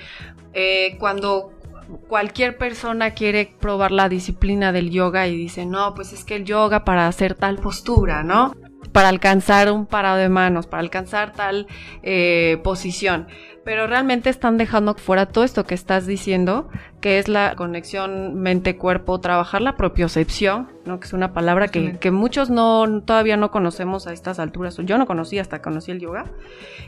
eh, 0.52 0.96
cuando 0.98 1.52
cualquier 2.08 2.56
persona 2.56 3.12
quiere 3.12 3.54
probar 3.60 3.92
la 3.92 4.08
disciplina 4.08 4.72
del 4.72 4.90
yoga 4.90 5.26
y 5.26 5.36
dice, 5.36 5.66
no, 5.66 5.94
pues 5.94 6.12
es 6.12 6.24
que 6.24 6.36
el 6.36 6.44
yoga 6.44 6.84
para 6.84 7.06
hacer 7.06 7.34
tal 7.34 7.56
postura, 7.56 8.22
¿no? 8.22 8.54
Para 8.96 9.10
alcanzar 9.10 9.70
un 9.70 9.84
parado 9.84 10.16
de 10.16 10.30
manos, 10.30 10.66
para 10.66 10.80
alcanzar 10.80 11.34
tal 11.34 11.66
eh, 12.02 12.58
posición 12.64 13.26
pero 13.66 13.88
realmente 13.88 14.30
están 14.30 14.58
dejando 14.58 14.94
fuera 14.94 15.26
todo 15.26 15.42
esto 15.42 15.64
que 15.64 15.74
estás 15.74 16.06
diciendo, 16.06 16.68
que 17.00 17.18
es 17.18 17.26
la 17.26 17.56
conexión 17.56 18.36
mente-cuerpo, 18.36 19.18
trabajar 19.18 19.60
la 19.60 19.76
propiocepción, 19.76 20.68
¿no? 20.84 21.00
que 21.00 21.06
es 21.08 21.12
una 21.12 21.32
palabra 21.32 21.66
que, 21.66 21.98
que, 21.98 22.12
muchos 22.12 22.48
no 22.48 23.02
todavía 23.02 23.36
no 23.36 23.50
conocemos 23.50 24.06
a 24.06 24.12
estas 24.12 24.38
alturas, 24.38 24.76
yo 24.76 24.98
no 24.98 25.06
conocí 25.06 25.40
hasta 25.40 25.62
conocí 25.62 25.90
el 25.90 25.98
yoga, 25.98 26.26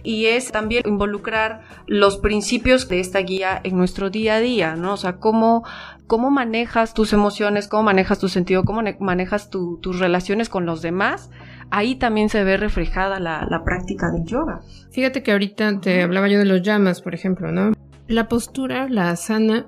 y 0.05 0.27
es 0.27 0.53
también 0.53 0.85
involucrar 0.87 1.63
los 1.89 2.17
principios 2.19 2.89
de 2.89 3.01
esta 3.01 3.19
guía 3.19 3.61
en 3.65 3.77
nuestro 3.77 4.09
día 4.09 4.37
a 4.37 4.41
día, 4.41 4.77
¿no? 4.77 4.93
O 4.93 4.97
sea, 4.97 5.17
cómo, 5.17 5.65
cómo 6.07 6.31
manejas 6.31 6.95
tus 6.95 7.13
emociones, 7.13 7.67
cómo 7.67 7.83
manejas 7.83 8.21
tu 8.21 8.29
sentido, 8.29 8.63
cómo 8.65 8.83
manejas 9.01 9.51
tus 9.51 9.99
relaciones 9.99 10.49
con 10.49 10.65
los 10.65 10.81
demás, 10.81 11.29
ahí 11.71 11.97
también 11.97 12.29
se 12.29 12.45
ve 12.45 12.57
reflejada 12.57 13.21
la, 13.21 13.47
la 13.49 13.65
práctica 13.65 14.11
del 14.11 14.25
yoga. 14.25 14.61
Fíjate 14.91 15.23
que 15.23 15.33
ahorita 15.33 15.81
te 15.81 16.03
hablaba 16.03 16.29
yo 16.29 16.39
de 16.39 16.45
los 16.45 16.63
llamas, 16.63 17.03
por 17.03 17.15
ejemplo, 17.15 17.53
¿no? 17.53 17.73
La 18.07 18.29
postura, 18.29 18.89
la 18.89 19.11
asana, 19.11 19.67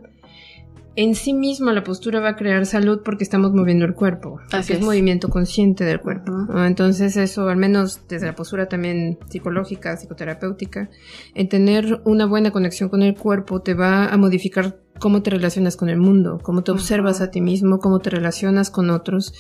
en 0.97 1.15
sí 1.15 1.33
misma 1.33 1.73
la 1.73 1.85
postura 1.85 2.21
va 2.21 2.31
a 2.31 2.37
crear 2.37 2.67
salud 2.67 3.01
porque 3.05 3.25
estamos 3.25 3.53
moviendo 3.53 3.85
el 3.85 3.95
cuerpo. 3.95 4.41
Así 4.53 4.73
es, 4.73 4.81
movimiento 4.81 5.29
consciente 5.29 5.85
del 5.85 6.01
cuerpo. 6.01 6.33
Entonces 6.65 7.17
eso, 7.17 7.49
al 7.49 7.57
menos 7.57 8.01
desde 8.09 8.27
la 8.27 8.35
postura 8.35 8.67
también 8.67 9.19
psicológica, 9.29 9.97
psicoterapéutica, 9.97 10.91
en 11.35 11.49
tener 11.49 12.01
una 12.05 12.27
buena 12.27 12.51
conexión 12.51 12.89
con 12.89 13.03
el 13.03 13.15
cuerpo 13.15 13.63
te 13.63 13.75
va 13.75 14.07
a 14.07 14.17
modificar 14.17 14.81
cómo 14.99 15.23
te 15.23 15.31
relacionas 15.31 15.77
con 15.77 15.89
el 15.89 15.99
mundo, 15.99 16.39
cómo 16.43 16.63
te 16.63 16.73
observas 16.73 17.21
a 17.21 17.31
ti 17.31 17.41
mismo, 17.41 17.79
cómo 17.79 18.01
te 18.01 18.11
relacionas 18.11 18.71
con 18.71 18.91
otros. 18.91 19.33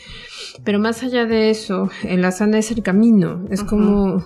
Pero 0.65 0.79
más 0.79 1.03
allá 1.03 1.27
de 1.27 1.51
eso, 1.51 1.91
el 2.05 2.25
asana 2.25 2.59
es 2.59 2.71
el 2.71 2.83
camino, 2.83 3.45
es 3.51 3.63
como, 3.63 4.25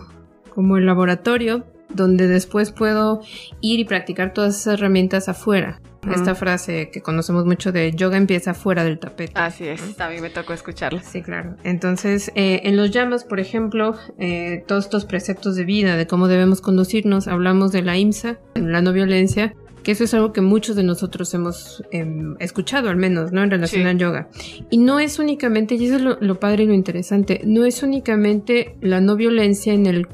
como 0.55 0.77
el 0.77 0.87
laboratorio 0.87 1.65
donde 1.95 2.29
después 2.29 2.73
puedo 2.73 3.21
ir 3.61 3.81
y 3.81 3.85
practicar 3.85 4.33
todas 4.33 4.57
esas 4.57 4.75
herramientas 4.75 5.29
afuera. 5.29 5.81
Esta 6.13 6.35
frase 6.35 6.91
que 6.91 7.01
conocemos 7.01 7.47
mucho 7.47 7.73
de 7.73 7.93
yoga 7.93 8.17
empieza 8.17 8.55
fuera 8.55 8.85
del 8.85 8.99
tapete. 8.99 9.33
Así 9.35 9.67
es, 9.67 9.99
a 10.01 10.11
mí 10.11 10.21
me 10.21 10.31
tocó 10.31 10.53
escucharla. 10.53 11.03
Sí, 11.03 11.23
claro. 11.23 11.57
Entonces, 11.65 12.31
eh, 12.35 12.61
en 12.65 12.77
los 12.77 12.91
llamas, 12.91 13.25
por 13.25 13.41
ejemplo, 13.41 13.95
eh, 14.19 14.65
todos 14.67 14.85
estos 14.85 15.07
preceptos 15.07 15.57
de 15.57 15.65
vida, 15.65 15.97
de 15.97 16.07
cómo 16.07 16.29
debemos 16.29 16.61
conducirnos, 16.61 17.29
hablamos 17.29 17.73
de 17.73 17.83
la 17.83 17.97
IMSA, 17.97 18.39
la 18.55 18.83
no 18.83 18.93
violencia, 18.93 19.55
que 19.83 19.93
eso 19.93 20.05
es 20.05 20.15
algo 20.15 20.33
que 20.33 20.41
muchos 20.41 20.77
de 20.77 20.83
nosotros 20.83 21.33
hemos 21.35 21.83
em, 21.91 22.37
escuchado 22.41 22.89
al 22.89 22.97
menos, 22.97 23.33
¿no? 23.33 23.43
En 23.43 23.51
relación 23.51 23.87
al 23.87 23.99
yoga. 23.99 24.29
Y 24.71 24.79
no 24.79 24.99
es 24.99 25.19
únicamente, 25.19 25.75
y 25.75 25.87
eso 25.87 25.97
es 25.97 26.03
lo, 26.03 26.19
lo, 26.21 26.41
padre 26.41 26.65
y 26.65 26.67
lo 26.67 26.75
interesante, 26.75 27.43
no 27.45 27.65
es 27.65 27.83
únicamente 27.83 28.77
la 28.81 29.01
no 29.01 29.15
violencia 29.15 29.73
en 29.73 29.87
el 29.87 30.09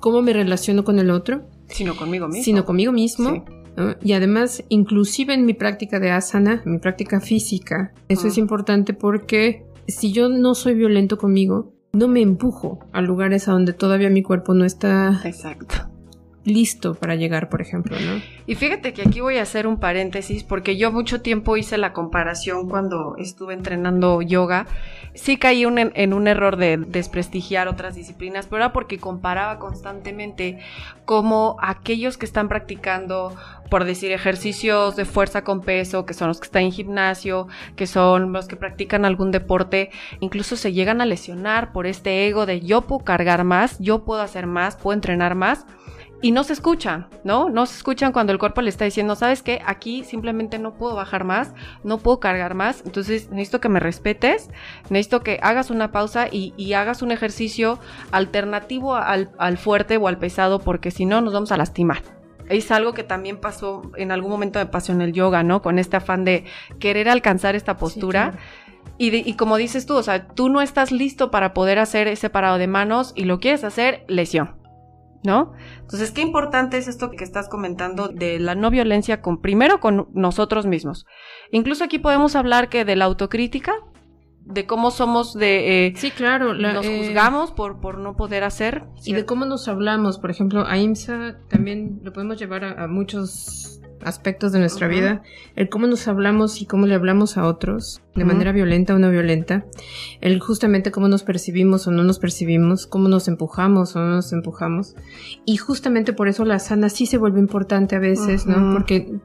cómo 0.00 0.22
me 0.22 0.32
relaciono 0.32 0.84
con 0.84 0.98
el 0.98 1.10
otro, 1.10 1.42
sino 1.68 1.96
conmigo 1.96 2.26
mismo. 2.26 2.42
Sino 2.42 2.64
conmigo 2.64 2.92
mismo. 2.92 3.44
Y 4.02 4.12
además, 4.12 4.64
inclusive 4.68 5.32
en 5.32 5.46
mi 5.46 5.54
práctica 5.54 6.00
de 6.00 6.10
asana, 6.10 6.60
mi 6.66 6.78
práctica 6.78 7.20
física, 7.20 7.94
eso 8.08 8.26
es 8.26 8.36
importante 8.36 8.92
porque 8.92 9.64
si 9.86 10.12
yo 10.12 10.28
no 10.28 10.54
soy 10.54 10.74
violento 10.74 11.16
conmigo, 11.16 11.72
no 11.92 12.06
me 12.08 12.20
empujo 12.20 12.80
a 12.92 13.00
lugares 13.00 13.48
a 13.48 13.52
donde 13.52 13.72
todavía 13.72 14.10
mi 14.10 14.22
cuerpo 14.22 14.54
no 14.54 14.64
está 14.64 15.20
Exacto 15.24 15.89
listo 16.44 16.94
para 16.94 17.16
llegar, 17.16 17.48
por 17.50 17.60
ejemplo, 17.60 17.96
¿no? 18.00 18.20
Y 18.46 18.54
fíjate 18.54 18.92
que 18.92 19.02
aquí 19.02 19.20
voy 19.20 19.36
a 19.36 19.42
hacer 19.42 19.66
un 19.66 19.78
paréntesis 19.78 20.42
porque 20.42 20.76
yo 20.76 20.90
mucho 20.90 21.20
tiempo 21.20 21.56
hice 21.56 21.76
la 21.76 21.92
comparación 21.92 22.68
cuando 22.68 23.14
estuve 23.18 23.52
entrenando 23.54 24.22
yoga. 24.22 24.66
Sí 25.14 25.36
caí 25.36 25.64
en 25.64 26.12
un 26.14 26.28
error 26.28 26.56
de 26.56 26.78
desprestigiar 26.78 27.68
otras 27.68 27.94
disciplinas, 27.94 28.46
pero 28.46 28.64
era 28.64 28.72
porque 28.72 28.98
comparaba 28.98 29.58
constantemente 29.58 30.60
como 31.04 31.56
aquellos 31.60 32.16
que 32.16 32.26
están 32.26 32.48
practicando, 32.48 33.34
por 33.70 33.84
decir, 33.84 34.12
ejercicios 34.12 34.96
de 34.96 35.04
fuerza 35.04 35.42
con 35.42 35.60
peso, 35.60 36.06
que 36.06 36.14
son 36.14 36.28
los 36.28 36.40
que 36.40 36.46
están 36.46 36.62
en 36.62 36.72
gimnasio, 36.72 37.48
que 37.76 37.86
son 37.86 38.32
los 38.32 38.46
que 38.46 38.56
practican 38.56 39.04
algún 39.04 39.30
deporte, 39.30 39.90
incluso 40.20 40.56
se 40.56 40.72
llegan 40.72 41.00
a 41.00 41.06
lesionar 41.06 41.72
por 41.72 41.86
este 41.86 42.26
ego 42.26 42.46
de 42.46 42.60
yo 42.60 42.82
puedo 42.82 43.04
cargar 43.04 43.44
más, 43.44 43.78
yo 43.78 44.04
puedo 44.04 44.22
hacer 44.22 44.46
más, 44.46 44.76
puedo 44.76 44.94
entrenar 44.94 45.34
más 45.34 45.66
y 46.22 46.32
no 46.32 46.44
se 46.44 46.52
escuchan, 46.52 47.08
¿no? 47.24 47.48
No 47.48 47.66
se 47.66 47.76
escuchan 47.76 48.12
cuando 48.12 48.32
el 48.32 48.38
cuerpo 48.38 48.60
le 48.60 48.68
está 48.68 48.84
diciendo, 48.84 49.16
¿sabes 49.16 49.42
qué? 49.42 49.60
Aquí 49.64 50.04
simplemente 50.04 50.58
no 50.58 50.74
puedo 50.74 50.94
bajar 50.94 51.24
más, 51.24 51.54
no 51.82 51.98
puedo 51.98 52.20
cargar 52.20 52.54
más, 52.54 52.82
entonces 52.84 53.30
necesito 53.30 53.60
que 53.60 53.68
me 53.68 53.80
respetes, 53.80 54.50
necesito 54.90 55.22
que 55.22 55.40
hagas 55.42 55.70
una 55.70 55.92
pausa 55.92 56.28
y, 56.30 56.50
hagas 56.74 57.02
un 57.02 57.10
ejercicio 57.10 57.78
alternativo 58.12 58.94
al, 58.94 59.58
fuerte 59.58 59.96
o 59.96 60.08
al 60.08 60.18
pesado, 60.18 60.60
porque 60.60 60.90
si 60.90 61.04
no 61.04 61.20
nos 61.20 61.32
vamos 61.32 61.52
a 61.52 61.56
lastimar. 61.56 62.02
Es 62.48 62.70
algo 62.70 62.92
que 62.92 63.02
también 63.02 63.38
pasó, 63.38 63.90
en 63.96 64.12
algún 64.12 64.30
momento 64.30 64.58
me 64.58 64.66
pasó 64.66 64.92
en 64.92 65.02
el 65.02 65.12
yoga, 65.12 65.42
¿no? 65.42 65.62
Con 65.62 65.78
este 65.78 65.96
afán 65.96 66.24
de 66.24 66.44
querer 66.78 67.08
alcanzar 67.08 67.54
esta 67.54 67.76
postura. 67.76 68.34
Y, 68.98 69.16
y, 69.16 69.34
como 69.34 69.56
dices 69.56 69.86
tú, 69.86 69.96
o 69.96 70.02
sea, 70.02 70.26
tú 70.26 70.48
no 70.48 70.60
estás 70.60 70.92
listo 70.92 71.30
para 71.30 71.54
poder 71.54 71.78
hacer 71.78 72.08
ese 72.08 72.28
parado 72.28 72.58
de 72.58 72.66
manos 72.66 73.12
y 73.14 73.24
lo 73.24 73.40
quieres 73.40 73.64
hacer, 73.64 74.04
lesión. 74.08 74.59
¿No? 75.22 75.52
Entonces, 75.80 76.10
qué 76.10 76.22
importante 76.22 76.78
es 76.78 76.88
esto 76.88 77.10
que 77.10 77.24
estás 77.24 77.48
comentando 77.48 78.08
de 78.08 78.38
la 78.38 78.54
no 78.54 78.70
violencia 78.70 79.20
con 79.20 79.40
primero 79.40 79.80
con 79.80 80.08
nosotros 80.12 80.66
mismos. 80.66 81.06
Incluso 81.50 81.84
aquí 81.84 81.98
podemos 81.98 82.36
hablar 82.36 82.68
que 82.68 82.84
de 82.84 82.96
la 82.96 83.04
autocrítica, 83.06 83.74
de 84.44 84.66
cómo 84.66 84.90
somos 84.90 85.34
de 85.34 85.86
eh, 85.86 85.92
sí 85.96 86.10
claro 86.10 86.54
nos 86.54 86.84
eh, 86.84 86.98
juzgamos 86.98 87.52
por 87.52 87.78
por 87.78 87.98
no 87.98 88.16
poder 88.16 88.42
hacer 88.42 88.84
y 89.04 89.12
de 89.12 89.24
cómo 89.24 89.44
nos 89.44 89.68
hablamos 89.68 90.18
por 90.18 90.30
ejemplo 90.30 90.66
a 90.66 90.78
IMSA 90.78 91.36
también 91.48 92.00
lo 92.02 92.12
podemos 92.12 92.38
llevar 92.38 92.64
a 92.64 92.88
muchos 92.88 93.79
aspectos 94.02 94.52
de 94.52 94.58
nuestra 94.58 94.88
vida, 94.88 95.22
el 95.56 95.68
cómo 95.68 95.86
nos 95.86 96.08
hablamos 96.08 96.60
y 96.60 96.66
cómo 96.66 96.86
le 96.86 96.94
hablamos 96.94 97.36
a 97.36 97.44
otros, 97.44 98.00
de 98.14 98.24
manera 98.24 98.52
violenta 98.52 98.94
o 98.94 98.98
no 98.98 99.10
violenta, 99.10 99.64
el 100.20 100.40
justamente 100.40 100.90
cómo 100.90 101.08
nos 101.08 101.22
percibimos 101.22 101.86
o 101.86 101.90
no 101.90 102.02
nos 102.02 102.18
percibimos, 102.18 102.86
cómo 102.86 103.08
nos 103.08 103.28
empujamos 103.28 103.96
o 103.96 104.00
no 104.00 104.08
nos 104.08 104.32
empujamos, 104.32 104.94
y 105.44 105.56
justamente 105.56 106.12
por 106.12 106.28
eso 106.28 106.44
la 106.44 106.58
sana 106.58 106.88
sí 106.88 107.06
se 107.06 107.18
vuelve 107.18 107.40
importante 107.40 107.96
a 107.96 107.98
veces, 107.98 108.46
¿no? 108.46 108.72
Porque 108.72 109.18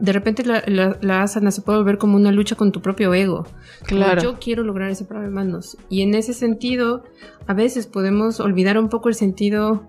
de 0.00 0.12
repente 0.12 0.44
la, 0.44 0.62
la, 1.00 1.22
asana 1.22 1.50
se 1.50 1.60
puede 1.60 1.82
ver 1.82 1.98
como 1.98 2.16
una 2.16 2.30
lucha 2.30 2.54
con 2.54 2.70
tu 2.70 2.80
propio 2.80 3.12
ego. 3.14 3.46
Claro. 3.84 4.22
yo 4.22 4.38
quiero 4.38 4.62
lograr 4.62 4.90
ese 4.90 5.04
par 5.04 5.22
de 5.22 5.28
manos. 5.28 5.76
Y 5.88 6.02
en 6.02 6.14
ese 6.14 6.34
sentido, 6.34 7.02
a 7.46 7.54
veces 7.54 7.86
podemos 7.86 8.38
olvidar 8.38 8.78
un 8.78 8.88
poco 8.88 9.08
el 9.08 9.16
sentido 9.16 9.82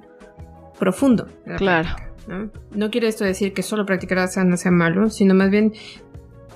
profundo. 0.79 1.27
claro. 1.57 1.89
¿No? 2.27 2.91
quiere 2.91 3.07
esto 3.07 3.23
decir 3.25 3.53
que 3.53 3.63
solo 3.63 3.85
practicar 3.85 4.19
asana 4.19 4.57
sea 4.57 4.71
malo, 4.71 5.09
sino 5.09 5.33
más 5.33 5.49
bien, 5.49 5.73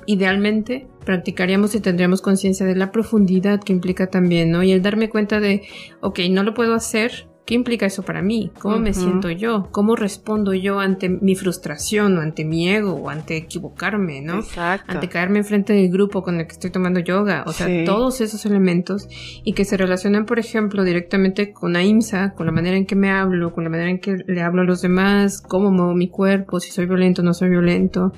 idealmente, 0.06 0.88
practicaríamos 1.06 1.76
y 1.76 1.82
tendríamos 1.82 2.22
conciencia 2.22 2.66
de 2.66 2.76
la 2.76 2.92
profundidad 2.92 3.62
que 3.62 3.74
implica 3.74 4.08
también, 4.08 4.52
¿no? 4.52 4.64
Y 4.64 4.72
el 4.72 4.82
darme 4.82 5.10
cuenta 5.10 5.40
de, 5.40 5.64
ok, 6.02 6.20
no 6.30 6.44
lo 6.44 6.54
puedo 6.54 6.74
hacer, 6.74 7.28
¿Qué 7.48 7.54
implica 7.54 7.86
eso 7.86 8.04
para 8.04 8.22
mí? 8.22 8.52
¿Cómo 8.60 8.78
me 8.78 8.94
siento 8.94 9.30
yo? 9.32 9.70
¿Cómo 9.72 9.96
respondo 9.96 10.54
yo 10.54 10.82
ante 10.82 11.08
mi 11.08 11.34
frustración 11.34 12.18
o 12.18 12.22
ante 12.22 12.44
mi 12.44 12.68
ego 12.68 12.96
o 12.96 13.10
ante 13.10 13.38
equivocarme, 13.38 14.20
¿no? 14.20 14.40
Exacto. 14.40 14.92
Ante 14.92 15.08
caerme 15.08 15.40
enfrente 15.40 15.72
del 15.72 15.90
grupo 15.90 16.24
con 16.24 16.42
el 16.42 16.46
que 16.46 16.52
estoy 16.52 16.72
tomando 16.72 17.00
yoga. 17.00 17.46
O 17.48 17.54
sea, 17.54 17.86
todos 17.86 18.20
esos 18.20 18.46
elementos 18.46 19.08
y 19.46 19.54
que 19.54 19.64
se 19.64 19.78
relacionan, 19.78 20.26
por 20.26 20.40
ejemplo, 20.40 20.84
directamente 20.84 21.54
con 21.54 21.78
AIMSA, 21.78 22.34
con 22.34 22.48
la 22.48 22.52
manera 22.52 22.76
en 22.76 22.86
que 22.86 22.98
me 22.98 23.12
hablo, 23.12 23.54
con 23.54 23.64
la 23.64 23.70
manera 23.70 23.92
en 23.92 24.02
que 24.02 24.18
le 24.28 24.42
hablo 24.42 24.64
a 24.64 24.66
los 24.66 24.82
demás, 24.82 25.40
cómo 25.40 25.72
muevo 25.72 25.96
mi 25.96 26.10
cuerpo, 26.10 26.60
si 26.60 26.72
soy 26.72 26.86
violento 26.86 27.22
o 27.22 27.26
no 27.26 27.34
soy 27.34 27.48
violento. 27.48 28.12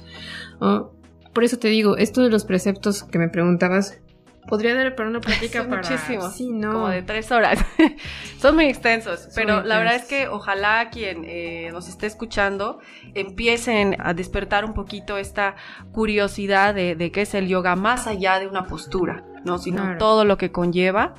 Por 0.60 1.44
eso 1.44 1.60
te 1.60 1.68
digo, 1.68 1.98
esto 1.98 2.24
de 2.24 2.32
los 2.32 2.46
preceptos 2.46 3.04
que 3.04 3.20
me 3.20 3.30
preguntabas, 3.30 4.00
Podría 4.50 4.74
dar 4.74 4.96
para 4.96 5.10
una 5.10 5.22
plática 5.22 5.68
para... 5.70 5.84
Muchísimo. 5.84 6.28
Sí, 6.32 6.52
¿no? 6.52 6.74
Como 6.74 6.88
de 6.90 7.04
tres 7.04 7.32
horas. 7.32 7.64
Son 8.40 8.56
muy 8.56 8.66
extensos, 8.66 9.30
pero 9.36 9.62
la 9.64 9.78
verdad 9.78 9.96
es 9.96 10.06
que 10.06 10.28
ojalá 10.28 10.90
quien 10.90 11.24
eh, 11.26 11.70
nos 11.72 11.88
esté 11.88 12.08
escuchando 12.08 12.80
empiecen 13.14 13.96
a 14.00 14.16
despertar 14.16 14.66
un 14.66 14.74
poquito 14.74 15.18
esta 15.18 15.56
curiosidad 15.92 16.74
de, 16.74 17.12
qué 17.14 17.22
es 17.22 17.36
el 17.36 17.48
yoga 17.48 17.76
más 17.76 18.08
allá 18.08 18.40
de 18.40 18.48
una 18.48 18.66
postura, 18.66 19.24
¿no? 19.46 19.60
Sino 19.60 19.98
todo 19.98 20.26
lo 20.26 20.38
que 20.40 20.52
conlleva. 20.52 21.14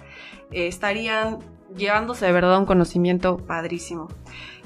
Eh, 0.51 0.67
estarían 0.67 1.39
llevándose 1.77 2.27
de 2.27 2.33
verdad 2.33 2.59
un 2.59 2.67
conocimiento 2.67 3.37
padrísimo. 3.37 4.09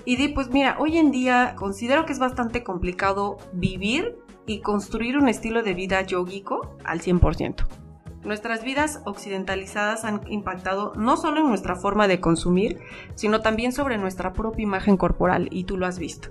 Y 0.06 0.16
di, 0.16 0.28
pues 0.28 0.48
mira, 0.48 0.76
hoy 0.78 0.96
en 0.96 1.10
día 1.10 1.54
considero 1.56 2.06
que 2.06 2.12
es 2.12 2.18
bastante 2.18 2.62
complicado 2.62 3.36
vivir 3.52 4.16
y 4.46 4.60
construir 4.60 5.18
un 5.18 5.28
estilo 5.28 5.62
de 5.62 5.74
vida 5.74 6.00
yógico 6.02 6.76
al 6.84 7.00
100%. 7.00 7.83
Nuestras 8.24 8.64
vidas 8.64 9.02
occidentalizadas 9.04 10.04
han 10.04 10.22
impactado 10.28 10.94
no 10.96 11.18
solo 11.18 11.40
en 11.40 11.48
nuestra 11.48 11.76
forma 11.76 12.08
de 12.08 12.20
consumir, 12.20 12.80
sino 13.14 13.42
también 13.42 13.72
sobre 13.72 13.98
nuestra 13.98 14.32
propia 14.32 14.62
imagen 14.62 14.96
corporal, 14.96 15.48
y 15.50 15.64
tú 15.64 15.76
lo 15.76 15.86
has 15.86 15.98
visto. 15.98 16.30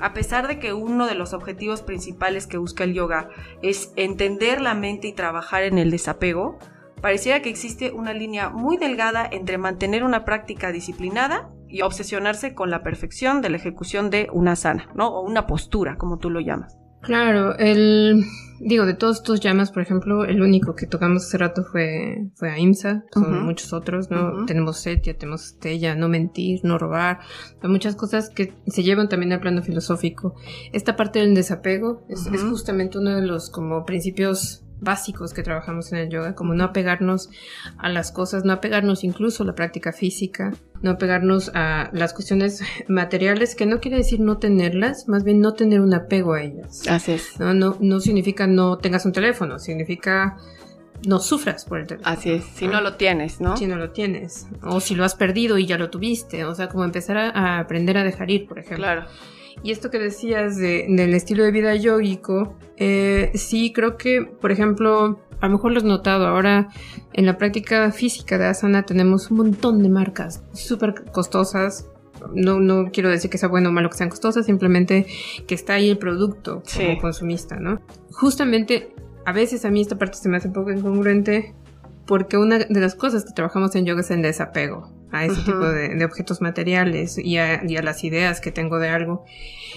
A 0.00 0.12
pesar 0.12 0.46
de 0.46 0.58
que 0.58 0.72
uno 0.72 1.06
de 1.06 1.14
los 1.14 1.32
objetivos 1.32 1.82
principales 1.82 2.46
que 2.46 2.58
busca 2.58 2.84
el 2.84 2.94
yoga 2.94 3.30
es 3.62 3.92
entender 3.96 4.60
la 4.60 4.74
mente 4.74 5.08
y 5.08 5.12
trabajar 5.12 5.64
en 5.64 5.78
el 5.78 5.90
desapego, 5.90 6.58
pareciera 7.00 7.42
que 7.42 7.50
existe 7.50 7.90
una 7.90 8.12
línea 8.12 8.48
muy 8.48 8.76
delgada 8.76 9.28
entre 9.30 9.58
mantener 9.58 10.04
una 10.04 10.24
práctica 10.24 10.72
disciplinada 10.72 11.50
y 11.68 11.82
obsesionarse 11.82 12.54
con 12.54 12.70
la 12.70 12.82
perfección 12.82 13.42
de 13.42 13.50
la 13.50 13.56
ejecución 13.56 14.08
de 14.08 14.28
una 14.32 14.54
sana, 14.54 14.88
¿no? 14.94 15.08
O 15.08 15.22
una 15.22 15.46
postura, 15.46 15.96
como 15.96 16.18
tú 16.18 16.30
lo 16.30 16.40
llamas. 16.40 16.78
Claro, 17.04 17.56
el 17.58 18.24
digo, 18.60 18.86
de 18.86 18.94
todos 18.94 19.18
estos 19.18 19.40
llamas, 19.40 19.70
por 19.70 19.82
ejemplo, 19.82 20.24
el 20.24 20.40
único 20.40 20.74
que 20.74 20.86
tocamos 20.86 21.24
hace 21.24 21.38
rato 21.38 21.64
fue, 21.64 22.30
fue 22.34 22.50
AIMSA, 22.50 23.04
son 23.12 23.44
muchos 23.44 23.72
otros, 23.72 24.10
¿no? 24.10 24.46
Tenemos 24.46 24.78
Setia, 24.78 25.16
tenemos 25.16 25.42
Stella, 25.42 25.94
no 25.94 26.08
mentir, 26.08 26.60
no 26.64 26.78
robar, 26.78 27.20
hay 27.62 27.68
muchas 27.68 27.94
cosas 27.94 28.30
que 28.30 28.54
se 28.66 28.82
llevan 28.82 29.08
también 29.08 29.32
al 29.32 29.40
plano 29.40 29.62
filosófico. 29.62 30.34
Esta 30.72 30.96
parte 30.96 31.18
del 31.18 31.34
desapego 31.34 32.02
es, 32.08 32.26
es 32.26 32.42
justamente 32.42 32.98
uno 32.98 33.14
de 33.14 33.26
los 33.26 33.50
como 33.50 33.84
principios 33.84 34.63
básicos 34.80 35.32
que 35.32 35.42
trabajamos 35.42 35.92
en 35.92 35.98
el 35.98 36.10
yoga, 36.10 36.34
como 36.34 36.54
no 36.54 36.64
apegarnos 36.64 37.30
a 37.78 37.88
las 37.88 38.12
cosas, 38.12 38.44
no 38.44 38.52
apegarnos 38.52 39.04
incluso 39.04 39.42
a 39.42 39.46
la 39.46 39.54
práctica 39.54 39.92
física, 39.92 40.52
no 40.82 40.92
apegarnos 40.92 41.50
a 41.54 41.90
las 41.92 42.12
cuestiones 42.12 42.62
materiales, 42.88 43.54
que 43.54 43.66
no 43.66 43.80
quiere 43.80 43.98
decir 43.98 44.20
no 44.20 44.38
tenerlas, 44.38 45.08
más 45.08 45.24
bien 45.24 45.40
no 45.40 45.54
tener 45.54 45.80
un 45.80 45.94
apego 45.94 46.34
a 46.34 46.42
ellas. 46.42 46.86
Así 46.88 47.12
es. 47.12 47.38
No, 47.40 47.54
no, 47.54 47.76
no 47.80 48.00
significa 48.00 48.46
no 48.46 48.78
tengas 48.78 49.06
un 49.06 49.12
teléfono, 49.12 49.58
significa 49.58 50.36
no 51.06 51.20
sufras 51.20 51.64
por 51.64 51.80
el 51.80 51.86
teléfono. 51.86 52.10
Así 52.10 52.30
es, 52.30 52.44
si 52.44 52.66
no 52.66 52.80
lo 52.80 52.94
tienes, 52.96 53.40
¿no? 53.40 53.56
Si 53.56 53.66
no 53.66 53.76
lo 53.76 53.90
tienes. 53.90 54.46
O 54.62 54.80
si 54.80 54.94
lo 54.94 55.04
has 55.04 55.14
perdido 55.14 55.58
y 55.58 55.66
ya 55.66 55.78
lo 55.78 55.90
tuviste. 55.90 56.44
O 56.44 56.54
sea, 56.54 56.68
como 56.68 56.84
empezar 56.84 57.16
a, 57.16 57.58
aprender 57.58 57.98
a 57.98 58.04
dejar 58.04 58.30
ir, 58.30 58.46
por 58.46 58.58
ejemplo. 58.58 58.84
Claro. 58.84 59.06
Y 59.62 59.70
esto 59.70 59.90
que 59.90 59.98
decías 59.98 60.56
de, 60.56 60.86
del 60.88 61.14
estilo 61.14 61.44
de 61.44 61.50
vida 61.50 61.74
yógico, 61.74 62.56
eh, 62.76 63.30
sí 63.34 63.72
creo 63.72 63.96
que, 63.96 64.22
por 64.22 64.52
ejemplo, 64.52 65.20
a 65.40 65.46
lo 65.46 65.52
mejor 65.54 65.72
lo 65.72 65.78
has 65.78 65.84
notado, 65.84 66.26
ahora 66.26 66.68
en 67.12 67.26
la 67.26 67.38
práctica 67.38 67.90
física 67.92 68.38
de 68.38 68.46
asana 68.46 68.84
tenemos 68.84 69.30
un 69.30 69.38
montón 69.38 69.82
de 69.82 69.88
marcas 69.88 70.42
súper 70.52 71.04
costosas. 71.12 71.88
No, 72.32 72.60
no 72.60 72.90
quiero 72.90 73.10
decir 73.10 73.28
que 73.30 73.36
sea 73.36 73.48
bueno 73.48 73.68
o 73.68 73.72
malo 73.72 73.90
que 73.90 73.98
sean 73.98 74.08
costosas, 74.08 74.46
simplemente 74.46 75.06
que 75.46 75.54
está 75.54 75.74
ahí 75.74 75.90
el 75.90 75.98
producto 75.98 76.62
como 76.74 76.98
consumista, 76.98 77.56
¿no? 77.56 77.80
Justamente, 78.12 78.94
a 79.26 79.32
veces 79.32 79.64
a 79.64 79.70
mí 79.70 79.82
esta 79.82 79.98
parte 79.98 80.16
se 80.16 80.28
me 80.28 80.38
hace 80.38 80.48
un 80.48 80.54
poco 80.54 80.70
incongruente 80.70 81.54
porque 82.06 82.36
una 82.36 82.58
de 82.58 82.80
las 82.80 82.94
cosas 82.94 83.24
que 83.24 83.32
trabajamos 83.32 83.74
en 83.76 83.86
yoga 83.86 84.00
es 84.00 84.10
el 84.10 84.22
desapego 84.22 84.92
a 85.14 85.24
ese 85.24 85.42
tipo 85.42 85.60
de, 85.60 86.04
objetos 86.04 86.40
materiales 86.40 87.18
y 87.18 87.36
a, 87.38 87.62
las 87.62 88.02
ideas 88.02 88.40
que 88.40 88.50
tengo 88.50 88.78
de 88.78 88.88
algo. 88.88 89.24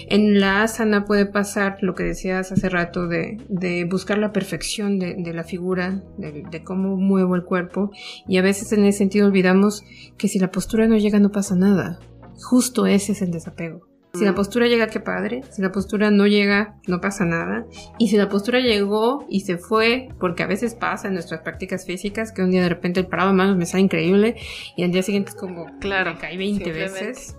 En 0.10 0.40
la 0.40 0.64
asana 0.64 1.06
puede 1.06 1.28
pasar 1.28 1.78
lo 1.82 1.94
que 1.94 2.04
decías 2.04 2.52
hace 2.52 2.70
rato 2.70 3.08
de, 3.08 3.88
buscar 3.90 4.18
la 4.18 4.32
perfección 4.32 4.98
de, 4.98 5.34
la 5.34 5.44
figura, 5.44 6.02
de, 6.18 6.64
cómo 6.64 6.96
muevo 6.98 7.36
el 7.36 7.44
cuerpo 7.44 7.92
y 8.28 8.38
a 8.38 8.42
veces 8.42 8.72
en 8.74 8.84
ese 8.86 8.98
sentido 8.98 9.28
olvidamos 9.28 9.84
que 10.18 10.28
si 10.28 10.40
la 10.40 10.52
postura 10.52 10.88
no 10.88 10.98
llega 10.98 11.20
no 11.20 11.32
pasa 11.32 11.56
nada. 11.56 12.00
Justo 12.44 12.88
ese 12.88 13.12
es 13.12 13.22
el 13.22 13.32
desapego. 13.32 13.97
Si 14.18 14.26
la 14.26 14.34
postura 14.34 14.68
llega, 14.68 14.88
qué 14.88 15.00
padre. 15.00 15.44
Si 15.52 15.62
la 15.62 15.72
postura 15.72 16.12
no 16.12 16.28
llega, 16.28 16.76
no 16.88 17.02
pasa 17.02 17.26
nada. 17.26 17.66
Y 17.98 18.08
si 18.08 18.18
la 18.18 18.30
postura 18.30 18.60
llegó 18.60 19.26
y 19.30 19.42
se 19.42 19.58
fue, 19.58 20.10
porque 20.20 20.44
a 20.44 20.48
veces 20.48 20.76
pasa 20.76 21.08
en 21.08 21.14
nuestras 21.14 21.42
prácticas 21.42 21.86
físicas 21.86 22.32
que 22.32 22.42
un 22.42 22.52
día 22.52 22.62
de 22.62 22.70
repente 22.70 23.00
el 23.00 23.08
parado 23.08 23.30
de 23.30 23.36
manos 23.36 23.58
me 23.58 23.66
sale 23.66 23.84
increíble 23.84 24.36
y 24.76 24.84
al 24.84 24.92
día 24.92 25.04
siguiente 25.04 25.30
es 25.30 25.36
como, 25.36 25.66
claro, 25.80 26.14
me 26.14 26.20
caí 26.20 26.38
20 26.38 26.72
veces. 26.72 27.38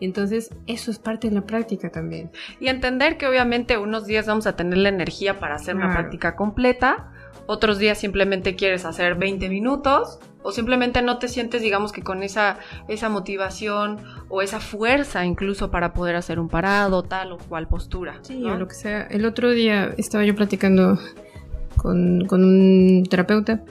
Y 0.00 0.04
entonces 0.04 0.50
eso 0.66 0.90
es 0.90 0.98
parte 0.98 1.28
de 1.28 1.34
la 1.34 1.46
práctica 1.46 1.90
también. 1.90 2.30
Y 2.60 2.68
entender 2.68 3.16
que 3.16 3.26
obviamente 3.26 3.78
unos 3.78 4.06
días 4.06 4.26
vamos 4.26 4.46
a 4.46 4.56
tener 4.56 4.78
la 4.78 4.88
energía 4.88 5.38
para 5.38 5.54
hacer 5.54 5.76
una 5.76 5.92
práctica 5.92 6.36
completa 6.36 7.10
otros 7.46 7.78
días 7.78 7.98
simplemente 7.98 8.56
quieres 8.56 8.84
hacer 8.84 9.14
20 9.14 9.48
minutos 9.48 10.18
o 10.42 10.52
simplemente 10.52 11.02
no 11.02 11.18
te 11.18 11.28
sientes, 11.28 11.62
digamos 11.62 11.90
que 11.92 12.02
con 12.02 12.22
esa, 12.22 12.58
esa 12.86 13.08
motivación 13.08 13.98
o 14.28 14.42
esa 14.42 14.60
fuerza 14.60 15.24
incluso 15.24 15.70
para 15.70 15.92
poder 15.92 16.14
hacer 16.14 16.38
un 16.38 16.48
parado, 16.48 17.02
tal 17.02 17.32
o 17.32 17.38
cual 17.38 17.66
postura. 17.66 18.20
Sí, 18.22 18.44
o 18.44 18.56
lo 18.56 18.68
que 18.68 18.74
sea. 18.74 19.02
El 19.02 19.24
otro 19.24 19.50
día 19.50 19.92
estaba 19.96 20.24
yo 20.24 20.36
platicando 20.36 20.98
con, 21.76 22.32
un 22.32 23.04
terapeuta, 23.08 23.64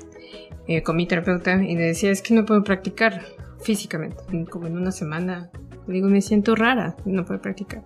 eh, 0.67 0.83
con 0.83 0.97
mi 0.97 1.07
terapeuta, 1.07 1.63
y 1.63 1.75
le 1.75 1.83
decía, 1.83 2.11
es 2.11 2.21
que 2.21 2.33
no 2.33 2.45
puedo 2.45 2.63
practicar 2.63 3.21
físicamente, 3.61 4.17
como 4.49 4.67
en 4.67 4.77
una 4.77 4.91
semana. 4.91 5.49
digo, 5.87 6.09
me 6.09 6.21
siento 6.21 6.55
rara, 6.55 6.95
no 7.05 7.25
puedo 7.25 7.41
practicar. 7.41 7.83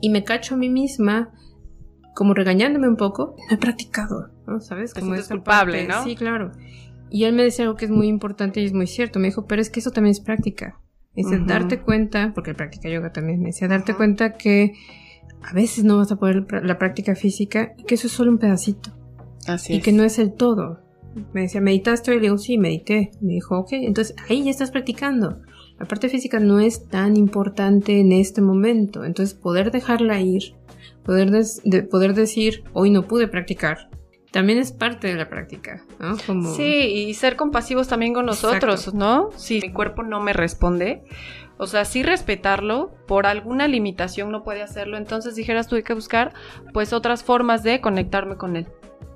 Y 0.00 0.10
me 0.10 0.24
cacho 0.24 0.54
a 0.54 0.58
mí 0.58 0.68
misma 0.68 1.30
como 2.14 2.34
regañándome 2.34 2.88
un 2.88 2.96
poco, 2.96 3.36
no 3.48 3.56
he 3.56 3.58
practicado, 3.58 4.28
¿no? 4.46 4.60
¿Sabes? 4.60 4.94
Como 4.94 5.14
es 5.14 5.28
culpable, 5.28 5.86
¿no? 5.86 6.04
Sí, 6.04 6.16
claro. 6.16 6.52
Y 7.10 7.24
él 7.24 7.34
me 7.34 7.42
decía 7.42 7.64
algo 7.64 7.76
que 7.76 7.84
es 7.84 7.90
muy 7.90 8.08
importante 8.08 8.60
y 8.60 8.64
es 8.64 8.72
muy 8.72 8.86
cierto. 8.86 9.18
Me 9.18 9.28
dijo, 9.28 9.46
pero 9.46 9.60
es 9.60 9.70
que 9.70 9.80
eso 9.80 9.90
también 9.90 10.12
es 10.12 10.20
práctica. 10.20 10.80
Es 11.14 11.26
darte 11.46 11.80
cuenta, 11.80 12.32
porque 12.34 12.50
él 12.50 12.56
practica 12.56 12.88
yoga 12.88 13.12
también, 13.12 13.40
me 13.40 13.48
decía, 13.48 13.68
darte 13.68 13.94
cuenta 13.94 14.32
que 14.32 14.72
a 15.42 15.52
veces 15.52 15.84
no 15.84 15.98
vas 15.98 16.10
a 16.10 16.16
poder 16.16 16.46
la 16.64 16.78
práctica 16.78 17.14
física 17.14 17.74
y 17.76 17.84
que 17.84 17.96
eso 17.96 18.06
es 18.06 18.14
solo 18.14 18.30
un 18.30 18.38
pedacito. 18.38 18.92
Así 19.46 19.74
y 19.74 19.80
que 19.82 19.92
no 19.92 20.04
es 20.04 20.18
el 20.18 20.32
todo. 20.32 20.80
Me 21.34 21.42
decía, 21.42 21.60
¿meditaste 21.60 22.10
hoy? 22.10 22.16
Le 22.16 22.22
digo, 22.22 22.38
sí, 22.38 22.56
medité. 22.56 23.10
Me 23.20 23.34
dijo, 23.34 23.58
ok, 23.58 23.72
entonces 23.72 24.16
ahí 24.30 24.44
ya 24.44 24.50
estás 24.50 24.70
practicando. 24.70 25.42
La 25.78 25.84
parte 25.86 26.08
física 26.08 26.40
no 26.40 26.60
es 26.60 26.88
tan 26.88 27.18
importante 27.18 28.00
en 28.00 28.12
este 28.12 28.40
momento. 28.40 29.04
Entonces 29.04 29.34
poder 29.34 29.70
dejarla 29.70 30.18
ir 30.20 30.54
Poder, 31.04 31.30
de, 31.30 31.82
poder 31.82 32.14
decir, 32.14 32.62
hoy 32.72 32.90
no 32.90 33.08
pude 33.08 33.26
practicar, 33.26 33.90
también 34.32 34.58
es 34.58 34.72
parte 34.72 35.08
de 35.08 35.14
la 35.14 35.28
práctica, 35.28 35.84
¿no? 36.00 36.16
Como... 36.26 36.54
Sí, 36.54 36.64
y 36.64 37.14
ser 37.14 37.36
compasivos 37.36 37.86
también 37.86 38.14
con 38.14 38.26
nosotros, 38.26 38.92
¿no? 38.94 39.28
Si 39.36 39.60
mi 39.60 39.70
cuerpo 39.70 40.02
no 40.02 40.20
me 40.20 40.32
responde, 40.32 41.04
o 41.58 41.66
sea, 41.66 41.84
sí 41.84 42.02
respetarlo, 42.02 42.90
por 43.06 43.26
alguna 43.26 43.68
limitación 43.68 44.32
no 44.32 44.42
puede 44.42 44.62
hacerlo, 44.62 44.96
entonces 44.96 45.36
dijeras 45.36 45.68
tuve 45.68 45.84
que 45.84 45.94
buscar 45.94 46.32
pues 46.72 46.92
otras 46.92 47.22
formas 47.22 47.62
de 47.62 47.80
conectarme 47.80 48.36
con 48.36 48.56
él. 48.56 48.66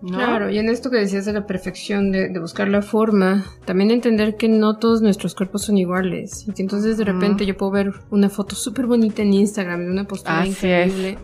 ¿no? 0.02 0.18
Claro, 0.18 0.50
y 0.50 0.58
en 0.58 0.68
esto 0.68 0.90
que 0.90 0.98
decías 0.98 1.24
de 1.24 1.32
la 1.32 1.46
perfección, 1.46 2.12
de, 2.12 2.38
buscar 2.38 2.68
la 2.68 2.82
forma, 2.82 3.46
también 3.64 3.90
entender 3.90 4.36
que 4.36 4.48
no 4.48 4.76
todos 4.76 5.00
nuestros 5.00 5.34
cuerpos 5.34 5.62
son 5.62 5.78
iguales. 5.78 6.46
Y 6.46 6.52
que 6.52 6.62
entonces 6.62 6.98
de 6.98 7.04
repente 7.04 7.46
yo 7.46 7.56
puedo 7.56 7.72
ver 7.72 7.92
una 8.10 8.28
foto 8.28 8.54
súper 8.54 8.86
bonita 8.86 9.22
en 9.22 9.32
Instagram 9.32 9.86
de 9.86 9.90
una 9.90 10.04
postura 10.04 10.46
increíble. 10.46 11.18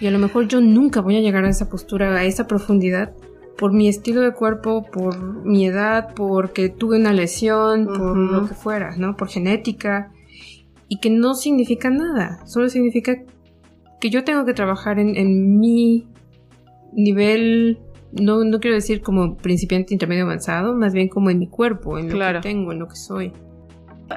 Y 0.00 0.06
a 0.06 0.10
lo 0.10 0.18
mejor 0.18 0.46
yo 0.46 0.60
nunca 0.60 1.00
voy 1.00 1.16
a 1.16 1.20
llegar 1.20 1.44
a 1.44 1.48
esa 1.48 1.68
postura, 1.68 2.14
a 2.14 2.24
esa 2.24 2.46
profundidad, 2.46 3.14
por 3.56 3.72
mi 3.72 3.88
estilo 3.88 4.20
de 4.20 4.32
cuerpo, 4.32 4.84
por 4.84 5.44
mi 5.44 5.66
edad, 5.66 6.12
porque 6.14 6.68
tuve 6.68 6.98
una 6.98 7.12
lesión, 7.12 7.86
por 7.86 8.16
lo 8.16 8.46
que 8.46 8.54
fuera, 8.54 8.96
¿no? 8.96 9.16
Por 9.16 9.28
genética. 9.28 10.12
Y 10.88 10.98
que 11.00 11.10
no 11.10 11.34
significa 11.34 11.90
nada, 11.90 12.46
solo 12.46 12.68
significa 12.68 13.16
que 13.98 14.10
yo 14.10 14.24
tengo 14.24 14.44
que 14.44 14.52
trabajar 14.52 14.98
en, 14.98 15.58
mi 15.58 16.06
nivel, 16.92 17.80
no, 18.12 18.44
no 18.44 18.60
quiero 18.60 18.76
decir 18.76 19.00
como 19.00 19.36
principiante 19.36 19.94
intermedio 19.94 20.24
avanzado, 20.24 20.76
más 20.76 20.92
bien 20.92 21.08
como 21.08 21.30
en 21.30 21.38
mi 21.38 21.48
cuerpo, 21.48 21.98
en 21.98 22.16
lo 22.16 22.32
que 22.34 22.40
tengo, 22.40 22.72
en 22.72 22.78
lo 22.78 22.88
que 22.88 22.96
soy. 22.96 23.32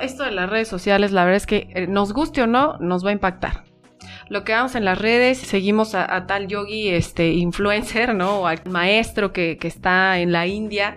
Esto 0.01 0.25
de 0.25 0.31
las 0.31 0.49
redes 0.49 0.67
sociales, 0.67 1.11
la 1.11 1.23
verdad 1.23 1.37
es 1.37 1.47
que 1.47 1.69
eh, 1.73 1.87
nos 1.87 2.13
guste 2.13 2.43
o 2.43 2.47
no, 2.47 2.77
nos 2.77 3.03
va 3.03 3.09
a 3.09 3.13
impactar 3.13 3.68
lo 4.29 4.43
que 4.43 4.53
vamos 4.53 4.75
en 4.75 4.85
las 4.85 4.97
redes, 4.97 5.39
seguimos 5.39 5.95
a, 5.95 6.27
tal 6.27 6.47
yogi, 6.47 6.89
este, 6.89 7.33
influencer, 7.33 8.15
¿no? 8.15 8.41
O 8.41 8.47
al 8.47 8.61
maestro 8.65 9.33
que, 9.33 9.57
que 9.57 9.67
está 9.67 10.19
en 10.19 10.31
la 10.31 10.47
India. 10.47 10.95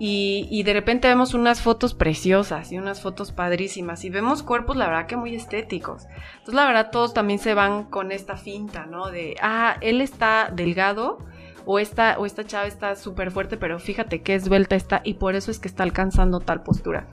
Y, 0.00 0.62
de 0.62 0.72
repente 0.72 1.08
vemos 1.08 1.34
unas 1.34 1.60
fotos 1.60 1.92
preciosas 1.92 2.70
y 2.70 2.78
unas 2.78 3.00
fotos 3.02 3.32
padrísimas 3.32 4.04
y 4.04 4.10
vemos 4.10 4.44
cuerpos, 4.44 4.76
la 4.76 4.86
verdad 4.86 5.06
que 5.06 5.16
muy 5.16 5.34
estéticos. 5.34 6.06
Entonces, 6.34 6.54
la 6.54 6.66
verdad, 6.66 6.90
todos 6.92 7.14
también 7.14 7.40
se 7.40 7.54
van 7.54 7.84
con 7.84 8.12
esta 8.12 8.36
finta, 8.36 8.86
¿no? 8.86 9.10
De, 9.10 9.34
ah, 9.42 9.76
él 9.80 10.00
está 10.00 10.52
delgado 10.54 11.18
o 11.64 11.80
esta, 11.80 12.16
o 12.18 12.26
esta 12.26 12.46
chava 12.46 12.68
está 12.68 12.94
súper 12.94 13.32
fuerte, 13.32 13.56
pero 13.56 13.80
fíjate 13.80 14.22
qué 14.22 14.36
esbelta 14.36 14.76
está 14.76 15.00
y 15.02 15.14
por 15.14 15.34
eso 15.34 15.50
es 15.50 15.58
que 15.58 15.66
está 15.66 15.82
alcanzando 15.82 16.38
tal 16.38 16.62
postura. 16.62 17.08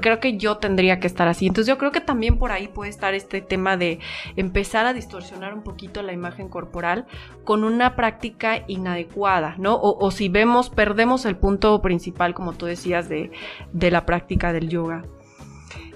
Creo, 0.00 0.20
que 0.20 0.36
yo 0.36 0.58
tendría 0.58 1.00
que 1.00 1.06
estar 1.06 1.28
así. 1.28 1.46
Entonces 1.46 1.68
yo 1.68 1.78
creo 1.78 1.92
que 1.92 2.00
también 2.00 2.38
por 2.38 2.52
ahí 2.52 2.68
puede 2.68 2.90
estar 2.90 3.14
este 3.14 3.40
tema 3.40 3.76
de 3.76 3.98
empezar 4.36 4.86
a 4.86 4.92
distorsionar 4.92 5.54
un 5.54 5.62
poquito 5.62 6.02
la 6.02 6.12
imagen 6.12 6.48
corporal 6.48 7.06
con 7.44 7.64
una 7.64 7.96
práctica 7.96 8.64
inadecuada, 8.66 9.54
¿no? 9.58 9.78
O, 9.80 10.10
si 10.10 10.28
vemos, 10.28 10.70
perdemos 10.70 11.24
el 11.24 11.36
punto 11.36 11.80
principal, 11.82 12.34
como 12.34 12.52
tú 12.52 12.66
decías, 12.66 13.08
de, 13.08 13.30
la 13.72 14.06
práctica 14.06 14.52
del 14.52 14.68
yoga. 14.68 15.04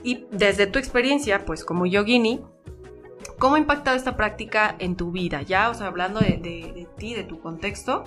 Y 0.02 0.26
desde 0.30 0.66
tu 0.66 0.78
experiencia, 0.78 1.44
pues 1.44 1.64
como 1.64 1.86
yogini, 1.86 2.40
¿cómo 3.38 3.56
ha 3.56 3.58
impactado 3.58 3.96
esta 3.96 4.16
práctica 4.16 4.74
en 4.78 4.96
tu 4.96 5.12
vida? 5.12 5.42
Ya, 5.42 5.68
o 5.70 5.74
sea, 5.74 5.86
hablando 5.86 6.20
de, 6.20 6.38
de 6.38 6.88
ti, 6.96 7.14
de 7.14 7.24
tu 7.24 7.40
contexto, 7.40 8.04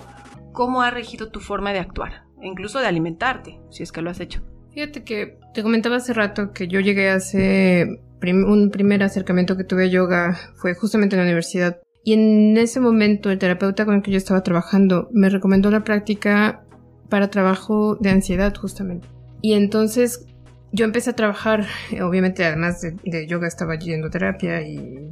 ¿cómo 0.52 0.82
ha 0.82 0.90
regido 0.90 1.28
tu 1.28 1.40
forma 1.40 1.72
de 1.72 1.80
actuar? 1.80 2.24
E 2.40 2.46
incluso 2.46 2.78
de 2.78 2.86
alimentarte, 2.86 3.60
si 3.70 3.82
es 3.82 3.92
que 3.92 4.02
lo 4.02 4.10
has 4.10 4.20
hecho. 4.20 4.42
Fíjate 4.74 5.04
que 5.04 5.38
te 5.54 5.62
comentaba 5.62 5.96
hace 5.96 6.12
rato 6.12 6.52
que 6.52 6.66
yo 6.66 6.80
llegué 6.80 7.08
hace 7.08 8.00
un 8.20 8.70
primer 8.70 9.04
acercamiento 9.04 9.56
que 9.56 9.62
tuve 9.62 9.84
a 9.84 9.86
yoga 9.86 10.36
fue 10.56 10.74
justamente 10.74 11.14
en 11.14 11.20
la 11.20 11.26
universidad. 11.26 11.80
Y 12.02 12.14
en 12.14 12.56
ese 12.56 12.80
momento 12.80 13.30
el 13.30 13.38
terapeuta 13.38 13.84
con 13.84 13.94
el 13.94 14.02
que 14.02 14.10
yo 14.10 14.16
estaba 14.16 14.42
trabajando 14.42 15.08
me 15.12 15.28
recomendó 15.28 15.70
la 15.70 15.84
práctica 15.84 16.64
para 17.08 17.30
trabajo 17.30 17.96
de 18.00 18.10
ansiedad 18.10 18.52
justamente. 18.56 19.06
Y 19.42 19.52
entonces 19.52 20.26
yo 20.72 20.84
empecé 20.84 21.10
a 21.10 21.16
trabajar, 21.16 21.66
obviamente 22.02 22.44
además 22.44 22.80
de, 22.80 22.96
de 23.04 23.28
yoga 23.28 23.46
estaba 23.46 23.78
yendo 23.78 24.10
terapia 24.10 24.60
y 24.66 25.08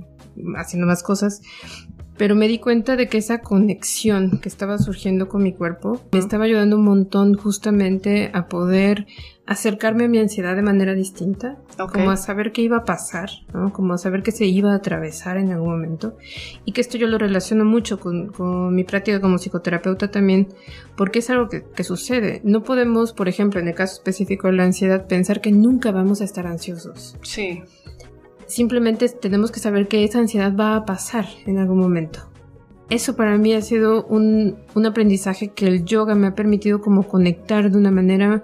haciendo 0.57 0.89
más 0.89 1.05
cosas, 1.05 1.41
pero 2.17 2.35
me 2.35 2.49
di 2.49 2.59
cuenta 2.59 2.97
de 2.97 3.09
que 3.09 3.19
esa 3.19 3.41
conexión 3.41 4.39
que 4.41 4.49
estaba 4.49 4.79
surgiendo 4.79 5.29
con 5.29 5.43
mi 5.43 5.53
cuerpo 5.53 6.01
me 6.13 6.19
estaba 6.19 6.45
ayudando 6.45 6.77
un 6.77 6.85
montón 6.85 7.35
justamente 7.35 8.31
a 8.35 8.49
poder 8.49 9.07
acercarme 9.47 10.05
a 10.05 10.09
mi 10.09 10.19
ansiedad 10.19 10.55
de 10.55 10.63
manera 10.63 10.95
distinta, 10.95 11.59
como 11.93 12.11
a 12.11 12.17
saber 12.17 12.53
qué 12.53 12.63
iba 12.63 12.79
a 12.79 12.85
pasar, 12.85 13.29
¿no? 13.53 13.73
como 13.73 13.95
a 13.95 13.99
saber 13.99 14.23
que 14.23 14.31
se 14.31 14.47
iba 14.47 14.73
a 14.73 14.77
atravesar 14.77 15.37
en 15.37 15.51
algún 15.51 15.71
momento. 15.71 16.17
Y 16.65 16.73
que 16.73 16.81
esto 16.81 16.97
yo 16.97 17.07
lo 17.07 17.19
relaciono 17.19 17.65
mucho 17.65 17.99
con, 17.99 18.29
con 18.29 18.75
mi 18.75 18.85
práctica 18.85 19.21
como 19.21 19.39
psicoterapeuta 19.39 20.11
también, 20.11 20.49
porque 20.97 21.19
es 21.19 21.31
algo 21.31 21.49
que, 21.49 21.65
que, 21.65 21.85
sucede. 21.85 22.41
No 22.45 22.63
podemos, 22.63 23.13
por 23.13 23.29
ejemplo, 23.29 23.59
en 23.61 23.69
el 23.69 23.75
caso 23.75 23.95
específico 23.95 24.47
de 24.47 24.55
la 24.55 24.65
ansiedad, 24.65 25.07
pensar 25.07 25.41
que 25.41 25.51
nunca 25.51 25.91
vamos 25.91 26.21
a 26.21 26.25
estar 26.25 26.47
ansiosos. 26.47 27.17
Sí. 27.23 27.63
Simplemente 28.53 29.09
tenemos 29.09 29.51
que 29.51 29.61
saber 29.61 29.89
que 29.89 30.05
esa 30.05 30.19
ansiedad 30.19 30.55
va 30.55 30.77
a 30.77 30.85
pasar 30.85 31.25
en 31.47 31.57
algún 31.57 31.79
momento. 31.79 32.29
Eso 32.91 33.17
para 33.17 33.39
mí 33.39 33.55
ha 33.55 33.63
sido 33.63 34.05
un, 34.05 34.59
un 34.75 34.85
aprendizaje 34.85 35.49
que 35.55 35.67
el 35.67 35.87
yoga 35.87 36.15
me 36.15 36.27
ha 36.27 36.35
permitido 36.35 36.83
como 36.83 37.09
conectar 37.09 37.71
de 37.71 37.79
una 37.79 37.91
manera 37.91 38.43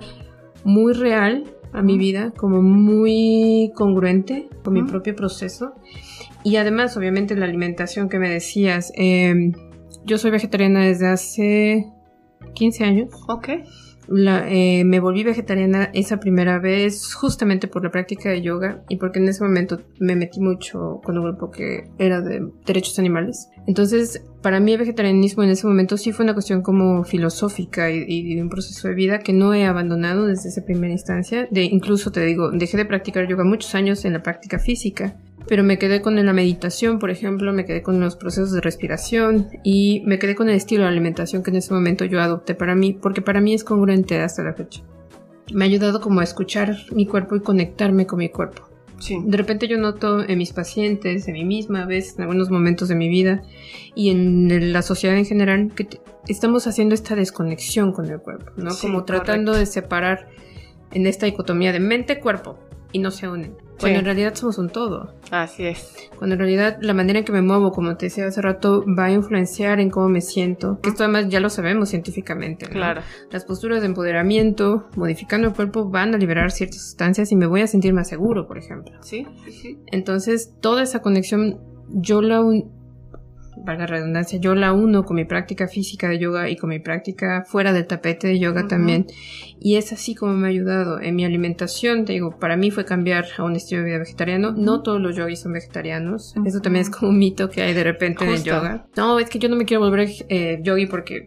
muy 0.64 0.94
real 0.94 1.44
a 1.74 1.82
mi 1.82 1.98
vida, 1.98 2.32
como 2.38 2.62
muy 2.62 3.70
congruente 3.74 4.48
con 4.64 4.72
mi 4.72 4.82
propio 4.82 5.14
proceso. 5.14 5.74
Y 6.42 6.56
además, 6.56 6.96
obviamente, 6.96 7.36
la 7.36 7.44
alimentación 7.44 8.08
que 8.08 8.18
me 8.18 8.30
decías. 8.30 8.90
Eh, 8.96 9.52
yo 10.06 10.16
soy 10.16 10.30
vegetariana 10.30 10.86
desde 10.86 11.06
hace 11.06 11.92
15 12.54 12.84
años. 12.84 13.10
Ok. 13.28 13.50
Eh, 14.10 14.84
me 14.84 15.00
volví 15.00 15.22
vegetariana 15.22 15.90
esa 15.92 16.18
primera 16.18 16.58
vez 16.58 17.14
justamente 17.14 17.68
por 17.68 17.84
la 17.84 17.90
práctica 17.90 18.30
de 18.30 18.42
yoga 18.42 18.82
y 18.88 18.96
porque 18.96 19.18
en 19.18 19.28
ese 19.28 19.44
momento 19.44 19.80
me 19.98 20.16
metí 20.16 20.40
mucho 20.40 21.00
con 21.04 21.18
un 21.18 21.24
grupo 21.24 21.50
que 21.50 21.90
era 21.98 22.20
de 22.20 22.48
derechos 22.64 22.98
animales. 22.98 23.48
Entonces, 23.66 24.24
para 24.42 24.60
mí 24.60 24.72
el 24.72 24.78
vegetarianismo 24.78 25.42
en 25.42 25.50
ese 25.50 25.66
momento 25.66 25.96
sí 25.96 26.12
fue 26.12 26.24
una 26.24 26.34
cuestión 26.34 26.62
como 26.62 27.04
filosófica 27.04 27.90
y, 27.90 28.04
y 28.06 28.34
de 28.34 28.42
un 28.42 28.48
proceso 28.48 28.88
de 28.88 28.94
vida 28.94 29.18
que 29.18 29.32
no 29.32 29.52
he 29.52 29.66
abandonado 29.66 30.26
desde 30.26 30.48
esa 30.48 30.64
primera 30.64 30.92
instancia. 30.92 31.46
De, 31.50 31.64
incluso 31.64 32.10
te 32.10 32.24
digo, 32.24 32.50
dejé 32.50 32.76
de 32.76 32.86
practicar 32.86 33.28
yoga 33.28 33.44
muchos 33.44 33.74
años 33.74 34.04
en 34.04 34.14
la 34.14 34.22
práctica 34.22 34.58
física 34.58 35.16
pero 35.48 35.64
me 35.64 35.78
quedé 35.78 36.02
con 36.02 36.14
la 36.14 36.32
meditación, 36.32 36.98
por 36.98 37.10
ejemplo, 37.10 37.52
me 37.52 37.64
quedé 37.64 37.82
con 37.82 37.98
los 38.00 38.16
procesos 38.16 38.52
de 38.52 38.60
respiración 38.60 39.48
y 39.64 40.02
me 40.04 40.18
quedé 40.18 40.34
con 40.34 40.48
el 40.48 40.56
estilo 40.56 40.82
de 40.82 40.90
alimentación 40.90 41.42
que 41.42 41.50
en 41.50 41.56
ese 41.56 41.72
momento 41.72 42.04
yo 42.04 42.20
adopté 42.20 42.54
para 42.54 42.74
mí, 42.74 42.92
porque 42.92 43.22
para 43.22 43.40
mí 43.40 43.54
es 43.54 43.64
congruente 43.64 44.20
hasta 44.20 44.44
la 44.44 44.52
fecha. 44.52 44.82
Me 45.52 45.64
ha 45.64 45.68
ayudado 45.68 46.02
como 46.02 46.20
a 46.20 46.24
escuchar 46.24 46.76
mi 46.92 47.06
cuerpo 47.06 47.34
y 47.34 47.40
conectarme 47.40 48.06
con 48.06 48.18
mi 48.18 48.28
cuerpo. 48.28 48.68
Sí. 48.98 49.16
De 49.24 49.36
repente 49.36 49.68
yo 49.68 49.78
noto 49.78 50.28
en 50.28 50.36
mis 50.36 50.52
pacientes, 50.52 51.26
en 51.28 51.34
mí 51.34 51.44
misma, 51.44 51.84
a 51.84 51.86
veces, 51.86 52.16
en 52.16 52.22
algunos 52.22 52.50
momentos 52.50 52.88
de 52.88 52.96
mi 52.96 53.08
vida 53.08 53.42
y 53.94 54.10
en 54.10 54.72
la 54.72 54.82
sociedad 54.82 55.16
en 55.16 55.24
general, 55.24 55.72
que 55.74 55.88
estamos 56.26 56.66
haciendo 56.66 56.94
esta 56.94 57.14
desconexión 57.14 57.92
con 57.92 58.06
el 58.06 58.18
cuerpo, 58.18 58.52
¿no? 58.56 58.72
Sí, 58.72 58.86
como 58.86 59.04
tratando 59.04 59.52
correcto. 59.52 59.58
de 59.60 59.66
separar 59.66 60.28
en 60.92 61.06
esta 61.06 61.26
dicotomía 61.26 61.72
de 61.72 61.80
mente-cuerpo 61.80 62.58
y 62.92 62.98
no 62.98 63.10
se 63.10 63.28
unen. 63.28 63.67
Cuando 63.80 63.98
en 64.00 64.04
realidad 64.04 64.34
somos 64.34 64.58
un 64.58 64.68
todo. 64.70 65.14
Así 65.30 65.64
es. 65.66 66.10
Cuando 66.16 66.34
en 66.34 66.40
realidad 66.40 66.78
la 66.80 66.94
manera 66.94 67.20
en 67.20 67.24
que 67.24 67.32
me 67.32 67.42
muevo, 67.42 67.70
como 67.70 67.96
te 67.96 68.06
decía 68.06 68.26
hace 68.26 68.42
rato, 68.42 68.84
va 68.98 69.06
a 69.06 69.12
influenciar 69.12 69.80
en 69.80 69.90
cómo 69.90 70.08
me 70.08 70.20
siento. 70.20 70.78
Que 70.82 70.90
esto 70.90 71.04
además 71.04 71.28
ya 71.28 71.40
lo 71.40 71.50
sabemos 71.50 71.90
científicamente. 71.90 72.66
¿no? 72.66 72.72
Claro. 72.72 73.02
Las 73.30 73.44
posturas 73.44 73.80
de 73.80 73.86
empoderamiento, 73.86 74.88
modificando 74.96 75.48
el 75.48 75.54
cuerpo, 75.54 75.88
van 75.90 76.14
a 76.14 76.18
liberar 76.18 76.50
ciertas 76.50 76.82
sustancias 76.82 77.30
y 77.32 77.36
me 77.36 77.46
voy 77.46 77.60
a 77.62 77.66
sentir 77.66 77.92
más 77.92 78.08
seguro, 78.08 78.46
por 78.46 78.58
ejemplo. 78.58 78.96
Sí, 79.02 79.26
sí, 79.44 79.52
sí. 79.52 79.78
Entonces, 79.86 80.54
toda 80.60 80.82
esa 80.82 81.00
conexión, 81.00 81.60
yo 81.88 82.20
la 82.22 82.40
un... 82.40 82.77
valga 83.68 83.86
la 83.86 83.86
redundancia, 83.86 84.38
yo 84.38 84.54
la 84.54 84.72
uno 84.72 85.04
con 85.04 85.16
mi 85.16 85.24
práctica 85.24 85.68
física 85.68 86.08
de 86.08 86.18
yoga 86.18 86.48
y 86.48 86.56
con 86.56 86.70
mi 86.70 86.78
práctica 86.78 87.44
fuera 87.46 87.72
del 87.72 87.86
tapete 87.86 88.26
de 88.26 88.38
yoga 88.38 88.66
también. 88.66 89.06
Y 89.60 89.76
es 89.76 89.92
así 89.92 90.14
como 90.14 90.32
me 90.32 90.46
ha 90.46 90.50
ayudado. 90.50 91.00
En 91.00 91.14
mi 91.16 91.24
alimentación, 91.24 92.04
te 92.04 92.14
digo, 92.14 92.38
para 92.38 92.56
mí 92.56 92.70
fue 92.70 92.84
cambiar 92.84 93.26
a 93.36 93.44
un 93.44 93.56
estilo 93.56 93.82
de 93.82 93.88
vida 93.88 93.98
vegetariano. 93.98 94.52
No 94.52 94.82
todos 94.82 95.00
los 95.00 95.16
yogis 95.16 95.40
son 95.40 95.52
vegetarianos. 95.52 96.34
Eso 96.44 96.60
también 96.60 96.82
es 96.82 96.90
como 96.90 97.10
un 97.10 97.18
mito 97.18 97.50
que 97.50 97.62
hay 97.62 97.74
de 97.74 97.84
repente 97.84 98.24
en 98.24 98.30
el 98.30 98.42
yoga. 98.42 98.86
No, 98.96 99.18
es 99.18 99.28
que 99.28 99.38
yo 99.38 99.48
no 99.48 99.56
me 99.56 99.64
quiero 99.64 99.82
volver 99.82 100.08
eh, 100.28 100.60
yogi 100.62 100.86
porque 100.86 101.26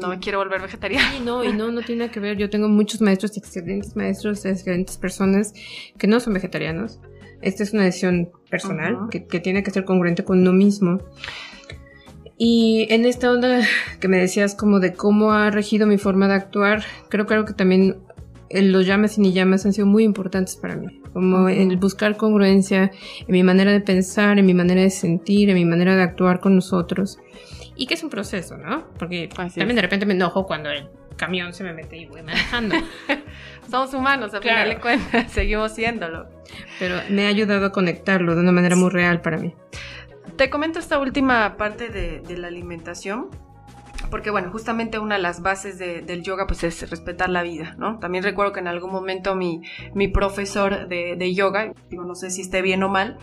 No 0.00 0.08
me 0.08 0.18
quiero 0.18 0.38
volver 0.38 0.62
vegetariana. 0.62 1.10
Sí, 1.12 1.22
no, 1.24 1.42
y 1.44 1.52
no, 1.52 1.72
no 1.72 1.82
tiene 1.82 2.00
nada 2.00 2.12
que 2.12 2.20
ver. 2.20 2.36
Yo 2.36 2.48
tengo 2.50 2.68
muchos 2.68 3.00
maestros, 3.00 3.36
excelentes 3.36 3.96
maestros, 3.96 4.44
excelentes 4.44 4.96
personas 4.96 5.52
que 5.98 6.06
no 6.06 6.20
son 6.20 6.34
vegetarianos. 6.34 7.00
Esta 7.42 7.62
es 7.62 7.72
una 7.72 7.84
decisión 7.84 8.30
personal 8.50 9.08
que, 9.10 9.26
que 9.26 9.40
tiene 9.40 9.62
que 9.62 9.70
ser 9.70 9.84
congruente 9.84 10.24
con 10.24 10.40
uno 10.40 10.52
mismo. 10.52 10.98
Y 12.42 12.86
en 12.88 13.04
esta 13.04 13.30
onda 13.30 13.60
que 14.00 14.08
me 14.08 14.16
decías 14.16 14.54
como 14.54 14.80
de 14.80 14.94
cómo 14.94 15.32
ha 15.34 15.50
regido 15.50 15.86
mi 15.86 15.98
forma 15.98 16.26
de 16.26 16.32
actuar, 16.32 16.82
creo, 17.10 17.26
creo 17.26 17.44
que 17.44 17.52
también 17.52 17.98
eh, 18.48 18.62
los 18.62 18.86
llamas 18.86 19.18
y 19.18 19.20
ni 19.20 19.34
llamas 19.34 19.66
han 19.66 19.74
sido 19.74 19.86
muy 19.86 20.04
importantes 20.04 20.56
para 20.56 20.74
mí. 20.74 21.02
Como 21.12 21.40
Ujú. 21.40 21.48
el 21.48 21.76
buscar 21.76 22.16
congruencia 22.16 22.92
en 23.20 23.26
mi 23.32 23.42
manera 23.42 23.72
de 23.72 23.82
pensar, 23.82 24.38
en 24.38 24.46
mi 24.46 24.54
manera 24.54 24.80
de 24.80 24.88
sentir, 24.88 25.50
en 25.50 25.56
mi 25.56 25.66
manera 25.66 25.94
de 25.96 26.02
actuar 26.02 26.40
con 26.40 26.54
nosotros. 26.54 27.18
Y 27.76 27.86
que 27.86 27.92
es 27.92 28.02
un 28.02 28.08
proceso, 28.08 28.56
¿no? 28.56 28.86
Porque 28.98 29.28
Así 29.36 29.58
también 29.60 29.70
es. 29.72 29.76
de 29.76 29.82
repente 29.82 30.06
me 30.06 30.14
enojo 30.14 30.46
cuando 30.46 30.70
el 30.70 30.88
camión 31.18 31.52
se 31.52 31.62
me 31.62 31.74
mete 31.74 31.98
y 31.98 32.06
voy 32.06 32.22
manejando. 32.22 32.74
Somos 33.70 33.92
humanos, 33.92 34.32
a 34.32 34.40
Claro. 34.40 34.60
final 34.62 34.68
de 34.76 34.80
cuentas, 34.80 35.32
seguimos 35.32 35.72
siéndolo. 35.74 36.26
Pero 36.78 36.96
me 37.10 37.26
ha 37.26 37.28
ayudado 37.28 37.66
a 37.66 37.72
conectarlo 37.72 38.34
de 38.34 38.40
una 38.40 38.52
manera 38.52 38.76
muy 38.76 38.88
real 38.88 39.20
para 39.20 39.36
mí. 39.36 39.54
Te 40.40 40.48
comento 40.48 40.78
esta 40.78 40.98
última 40.98 41.58
parte 41.58 41.90
de, 41.90 42.38
la 42.38 42.46
alimentación, 42.46 43.28
porque 44.10 44.30
bueno, 44.30 44.50
justamente 44.50 44.98
una 44.98 45.16
de 45.16 45.20
las 45.20 45.42
bases 45.42 45.78
de- 45.78 46.00
del 46.00 46.22
yoga 46.22 46.46
pues 46.46 46.64
es 46.64 46.88
respetar 46.88 47.28
la 47.28 47.42
vida, 47.42 47.74
¿no? 47.76 47.98
También 47.98 48.24
recuerdo 48.24 48.54
que 48.54 48.60
en 48.60 48.66
algún 48.66 48.90
momento 48.90 49.34
mi, 49.34 49.60
profesor 50.14 50.88
de, 50.88 51.14
de 51.14 51.34
yoga, 51.34 51.74
digo, 51.90 52.04
no 52.04 52.14
sé 52.14 52.30
si 52.30 52.40
esté 52.40 52.62
bien 52.62 52.82
o 52.82 52.88
mal, 52.88 53.18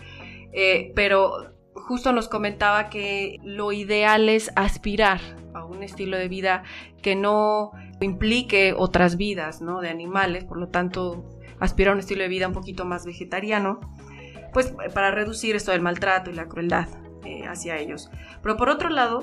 eh, 0.52 0.92
pero 0.94 1.56
justo 1.74 2.12
nos 2.12 2.28
comentaba 2.28 2.88
que 2.88 3.40
lo 3.42 3.72
ideal 3.72 4.28
es 4.28 4.52
aspirar 4.54 5.20
a 5.54 5.64
un 5.64 5.82
estilo 5.82 6.16
de 6.16 6.28
vida 6.28 6.62
que 7.02 7.16
no 7.16 7.72
implique 8.00 8.74
otras 8.78 9.16
vidas, 9.16 9.60
¿no? 9.60 9.80
De 9.80 9.88
animales, 9.88 10.44
por 10.44 10.56
lo 10.56 10.68
tanto, 10.68 11.24
aspirar 11.58 11.90
a 11.90 11.94
un 11.94 11.98
estilo 11.98 12.22
de 12.22 12.28
vida 12.28 12.46
un 12.46 12.54
poquito 12.54 12.84
más 12.84 13.04
vegetariano, 13.04 13.80
pues 14.52 14.72
para 14.94 15.10
reducir 15.10 15.56
esto 15.56 15.72
del 15.72 15.80
maltrato 15.80 16.30
y 16.30 16.34
la 16.34 16.46
crueldad 16.46 16.86
eh, 17.24 17.46
hacia 17.46 17.78
ellos. 17.78 18.10
Pero 18.42 18.56
por 18.56 18.68
otro 18.68 18.88
lado, 18.88 19.22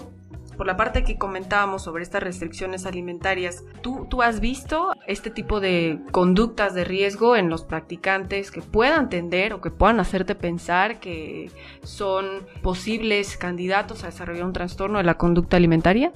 por 0.58 0.68
la 0.68 0.78
parte 0.78 1.04
que 1.04 1.18
comentábamos 1.18 1.84
sobre 1.84 2.04
estas 2.04 2.24
restricciones 2.24 2.86
alimentarias, 2.86 3.64
¿tú, 3.82 4.08
¿tú 4.10 4.22
has 4.22 4.40
visto 4.40 4.94
este 5.08 5.30
tipo 5.30 5.60
de 5.60 6.00
conductas 6.12 6.74
de 6.74 6.84
riesgo 6.84 7.36
en 7.36 7.50
los 7.50 7.64
practicantes 7.64 8.52
que 8.52 8.62
puedan 8.62 9.10
tender 9.10 9.54
o 9.54 9.62
que 9.62 9.72
puedan 9.72 10.00
hacerte 10.00 10.36
pensar 10.36 11.00
que 11.00 11.52
son 11.84 12.46
posibles 12.62 13.38
candidatos 13.38 14.04
a 14.04 14.08
desarrollar 14.08 14.46
un 14.46 14.54
trastorno 14.54 14.98
de 14.98 15.04
la 15.04 15.18
conducta 15.18 15.58
alimentaria? 15.58 16.12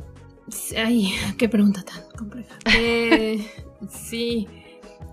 Ay, 0.78 1.14
qué 1.38 1.50
pregunta 1.50 1.84
tan 1.84 2.04
compleja. 2.18 2.56
Eh, 2.76 3.46
sí, 3.90 4.48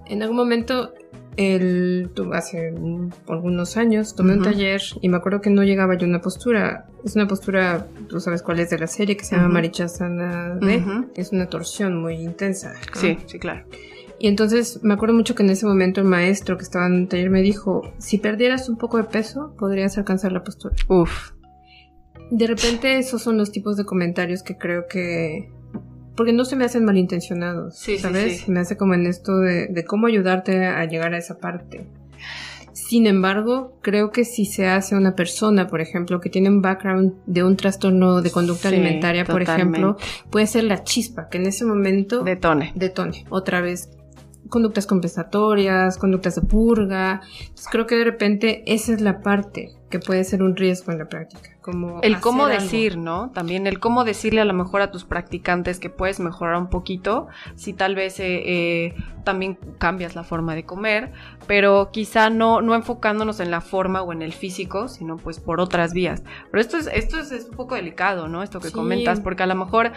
en 0.07 0.22
algún 0.22 0.37
momento, 0.37 0.94
el, 1.37 2.11
hace 2.33 2.72
un- 2.72 3.12
algunos 3.29 3.77
años, 3.77 4.14
tomé 4.14 4.35
un 4.35 4.42
taller 4.42 4.81
y 5.01 5.09
me 5.09 5.16
acuerdo 5.16 5.40
que 5.40 5.51
no 5.51 5.62
llegaba 5.62 5.96
yo 5.96 6.07
a 6.07 6.09
una 6.09 6.20
postura. 6.20 6.87
Es 7.05 7.14
una 7.16 7.27
postura, 7.27 7.87
tú 8.09 8.20
sabes 8.20 8.42
cuál 8.42 8.61
es 8.61 8.70
de 8.70 8.79
la 8.79 8.87
serie, 8.87 9.16
que 9.16 9.25
se 9.25 9.37
llama. 9.37 9.49
Marichasana 9.49 10.57
D. 10.57 10.83
Es 11.14 11.33
una 11.33 11.46
torsión 11.49 12.01
muy 12.01 12.14
intensa. 12.16 12.72
¿no? 12.94 13.01
Sí, 13.01 13.18
sí, 13.27 13.38
claro. 13.38 13.64
Y 14.18 14.29
entonces 14.29 14.81
me 14.83 14.94
acuerdo 14.94 15.14
mucho 15.14 15.35
que 15.35 15.42
en 15.42 15.51
ese 15.51 15.66
momento 15.66 16.01
el 16.01 16.07
maestro 16.07 16.57
que 16.57 16.62
estaba 16.64 16.87
en 16.87 16.94
el 17.03 17.09
taller 17.09 17.29
me 17.29 17.42
dijo, 17.42 17.83
si 17.99 18.16
perdieras 18.18 18.68
un 18.70 18.79
poco 18.79 18.96
de 18.96 19.05
peso, 19.05 19.55
podrías 19.59 19.99
alcanzar 19.99 20.33
la 20.33 20.42
postura. 20.42 20.75
Uf. 20.88 21.33
De 22.31 22.46
repente 22.46 22.99
esos 22.99 23.22
son 23.22 23.37
los 23.37 23.53
tipos 23.53 23.77
de 23.77 23.85
comentarios 23.85 24.42
que 24.42 24.57
creo 24.57 24.87
que... 24.88 25.51
Porque 26.16 26.33
no 26.33 26.44
se 26.44 26.57
me 26.57 26.64
hacen 26.64 26.85
malintencionados, 26.85 27.76
Sí, 27.79 27.96
sí, 27.96 27.98
¿sabes? 28.02 28.40
sí. 28.40 28.50
Me 28.50 28.61
hace 28.61 28.76
como 28.76 28.94
en 28.94 29.07
esto 29.07 29.37
de, 29.38 29.66
de 29.68 29.85
cómo 29.85 30.07
ayudarte 30.07 30.64
a 30.66 30.85
llegar 30.87 31.14
a 31.14 31.18
esa 31.18 31.38
parte. 31.38 31.87
Sin 32.72 33.07
embargo, 33.07 33.79
creo 33.83 34.11
que 34.12 34.24
si 34.24 34.44
se 34.44 34.68
hace 34.68 34.94
una 34.94 35.16
persona, 35.16 35.66
por 35.66 35.81
ejemplo, 35.81 36.20
que 36.20 36.29
tiene 36.29 36.48
un 36.50 36.61
background 36.62 37.14
de 37.26 37.42
un 37.42 37.57
trastorno 37.57 38.20
de 38.22 38.31
conducta 38.31 38.68
alimentaria, 38.68 39.24
por 39.24 39.40
totalmente. 39.40 39.79
ejemplo, 39.81 39.96
puede 40.31 40.46
ser 40.46 40.64
la 40.64 40.85
chispa 40.85 41.29
que 41.29 41.38
en 41.38 41.46
ese 41.46 41.64
momento 41.64 42.22
Detone. 42.22 42.72
detone. 42.74 43.24
Otra 43.31 43.61
vez, 43.62 43.88
conductas 44.48 44.87
compensatorias, 44.87 45.98
conductas 45.98 46.35
de 46.37 46.42
purga. 46.42 47.20
Entonces 47.40 47.68
creo 47.70 47.87
que 47.87 47.96
de 47.96 48.04
repente 48.04 48.62
esa 48.66 48.92
es 48.92 49.00
la 49.00 49.20
parte 49.20 49.72
que 49.90 50.00
puede 50.00 50.24
ser 50.24 50.42
un 50.42 50.56
riesgo 50.56 50.90
en 50.92 50.98
la 50.98 51.09
práctica. 51.09 51.50
Como 51.61 52.00
el 52.02 52.20
cómo 52.20 52.46
decir, 52.46 52.92
algo. 52.92 53.04
¿no? 53.04 53.30
También 53.30 53.66
el 53.68 53.78
cómo 53.80 54.04
decirle 54.04 54.40
a 54.40 54.44
lo 54.44 54.52
mejor 54.52 54.82
a 54.82 54.90
tus 54.90 55.04
practicantes 55.04 55.78
que 55.78 55.90
puedes 55.90 56.18
mejorar 56.20 56.56
un 56.56 56.68
poquito, 56.68 57.28
si 57.54 57.72
tal 57.72 57.94
vez 57.94 58.18
eh, 58.20 58.42
eh, 58.87 58.94
también 59.24 59.59
cambias 59.78 60.14
la 60.16 60.24
forma 60.24 60.54
de 60.56 60.64
comer, 60.64 61.12
pero 61.46 61.90
quizá 61.92 62.30
no, 62.30 62.62
no 62.62 62.74
enfocándonos 62.74 63.38
en 63.40 63.50
la 63.52 63.61
forma 63.61 64.02
o 64.02 64.12
en 64.12 64.22
el 64.22 64.32
físico, 64.32 64.88
sino 64.88 65.16
pues 65.16 65.38
por 65.40 65.61
otras 65.61 65.92
vías. 65.92 66.22
Pero 66.50 66.61
esto 66.61 66.76
es, 66.76 66.88
esto 66.92 67.18
es, 67.18 67.30
es 67.32 67.46
un 67.46 67.56
poco 67.56 67.74
delicado, 67.76 68.26
¿no? 68.28 68.42
Esto 68.42 68.61
que 68.61 68.68
Sí. 68.68 68.74
comentas, 68.74 69.20
porque 69.20 69.44
a 69.44 69.46
lo 69.46 69.54
mejor, 69.54 69.92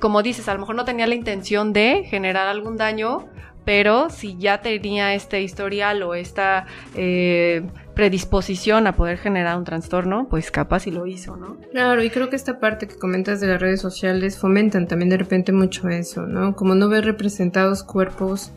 como 0.00 0.22
dices, 0.22 0.48
a 0.48 0.54
lo 0.54 0.60
mejor 0.60 0.74
no 0.76 0.84
tenía 0.84 1.06
la 1.06 1.14
intención 1.14 1.72
de 1.72 2.04
generar 2.04 2.46
algún 2.46 2.76
daño, 2.76 3.26
pero 3.64 4.10
si 4.10 4.36
ya 4.36 4.60
tenía 4.60 5.14
este 5.14 5.42
historial 5.42 6.02
o 6.02 6.14
esta 6.14 6.66
eh, 6.94 7.62
predisposición 7.94 8.86
a 8.86 8.94
poder 8.96 9.18
generar 9.18 9.56
un 9.56 9.64
trastorno, 9.64 10.26
pues 10.28 10.50
capaz 10.50 10.86
y 10.86 10.90
lo 10.90 11.06
hizo, 11.06 11.36
¿no? 11.36 11.56
Claro, 11.70 12.02
y 12.02 12.10
creo 12.10 12.28
que 12.28 12.36
esta 12.36 12.58
parte 12.60 12.86
que 12.88 12.96
comentas 12.96 13.40
de 13.40 13.46
las 13.46 13.60
redes 13.60 13.80
sociales 13.80 14.36
fomentan 14.38 14.86
también 14.88 15.08
de 15.10 15.16
repente 15.16 15.52
mucho 15.52 15.88
eso, 15.88 16.26
¿no? 16.26 16.54
Como 16.56 16.74
no 16.74 16.88
ver 16.88 17.04
representados 17.04 17.82
cuerpos 17.84 18.50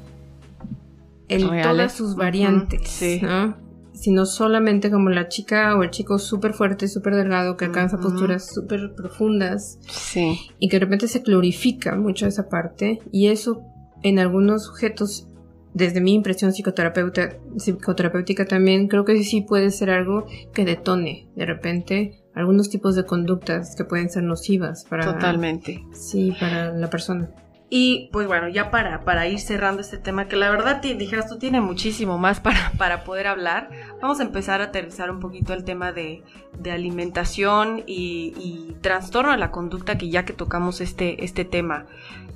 en 1.29 1.49
Reales. 1.49 1.65
todas 1.71 1.93
sus 1.93 2.15
variantes, 2.15 2.87
sí. 2.89 3.19
¿no? 3.21 3.55
Sino 3.93 4.25
solamente 4.25 4.91
como 4.91 5.09
la 5.09 5.27
chica 5.27 5.75
o 5.75 5.83
el 5.83 5.89
chico 5.89 6.19
súper 6.19 6.53
fuerte, 6.53 6.87
súper 6.87 7.15
delgado, 7.15 7.57
que 7.57 7.65
alcanza 7.65 7.97
posturas 7.97 8.53
súper 8.53 8.93
profundas 8.95 9.79
Sí. 9.89 10.39
y 10.59 10.69
que 10.69 10.77
de 10.77 10.85
repente 10.85 11.07
se 11.07 11.19
glorifica 11.19 11.95
mucho 11.95 12.27
esa 12.27 12.47
parte 12.47 12.99
y 13.11 13.27
eso 13.27 13.63
en 14.03 14.19
algunos 14.19 14.65
sujetos 14.65 15.27
desde 15.73 16.01
mi 16.01 16.13
impresión 16.13 16.51
psicoterapeuta, 16.51 17.37
psicoterapéutica 17.57 18.45
también 18.45 18.87
creo 18.87 19.05
que 19.05 19.23
sí 19.23 19.41
puede 19.41 19.69
ser 19.69 19.91
algo 19.91 20.25
que 20.53 20.65
detone 20.65 21.27
de 21.35 21.45
repente 21.45 22.23
algunos 22.33 22.69
tipos 22.69 22.95
de 22.95 23.05
conductas 23.05 23.75
que 23.75 23.83
pueden 23.83 24.09
ser 24.09 24.23
nocivas 24.23 24.85
para 24.85 25.05
Totalmente. 25.05 25.83
sí 25.91 26.35
para 26.39 26.71
la 26.71 26.89
persona 26.89 27.29
Y 27.69 28.09
pues 28.11 28.27
bueno, 28.27 28.47
ya 28.47 28.71
para, 28.71 29.03
para 29.03 29.27
ir 29.27 29.39
cerrando 29.39 29.81
este 29.81 29.97
tema, 29.97 30.27
que 30.27 30.35
la 30.35 30.49
verdad 30.49 30.81
dijeras 30.81 31.27
tú 31.27 31.37
tiene 31.37 31.61
muchísimo 31.61 32.17
más 32.17 32.39
para, 32.39 32.71
para 32.77 33.03
poder 33.03 33.27
hablar, 33.27 33.69
vamos 34.01 34.19
a 34.19 34.23
empezar 34.23 34.61
a 34.61 34.65
aterrizar 34.65 35.11
un 35.11 35.19
poquito 35.19 35.53
el 35.53 35.63
tema 35.63 35.91
de, 35.91 36.23
de 36.59 36.71
alimentación 36.71 37.83
y, 37.85 38.33
y 38.37 38.77
trastorno 38.81 39.31
de 39.31 39.37
la 39.37 39.51
conducta, 39.51 39.97
que 39.97 40.09
ya 40.09 40.25
que 40.25 40.33
tocamos 40.33 40.81
este, 40.81 41.23
este 41.23 41.45
tema. 41.45 41.85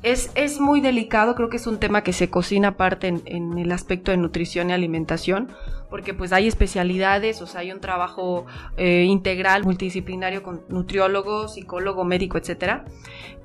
Es, 0.03 0.31
es 0.33 0.59
muy 0.59 0.81
delicado, 0.81 1.35
creo 1.35 1.49
que 1.49 1.57
es 1.57 1.67
un 1.67 1.77
tema 1.77 2.01
que 2.03 2.11
se 2.11 2.27
cocina 2.29 2.69
aparte 2.69 3.07
en, 3.07 3.57
el 3.59 3.71
aspecto 3.71 4.09
de 4.09 4.17
nutrición 4.17 4.71
y 4.71 4.73
alimentación, 4.73 5.49
porque 5.91 6.15
pues 6.15 6.33
hay 6.33 6.47
especialidades, 6.47 7.39
o 7.43 7.45
sea, 7.45 7.61
hay 7.61 7.71
un 7.71 7.81
trabajo 7.81 8.47
eh, 8.77 9.03
integral, 9.03 9.63
multidisciplinario 9.63 10.41
con 10.41 10.61
nutriólogo, 10.69 11.47
psicólogo, 11.47 12.03
médico, 12.03 12.39
etcétera. 12.39 12.85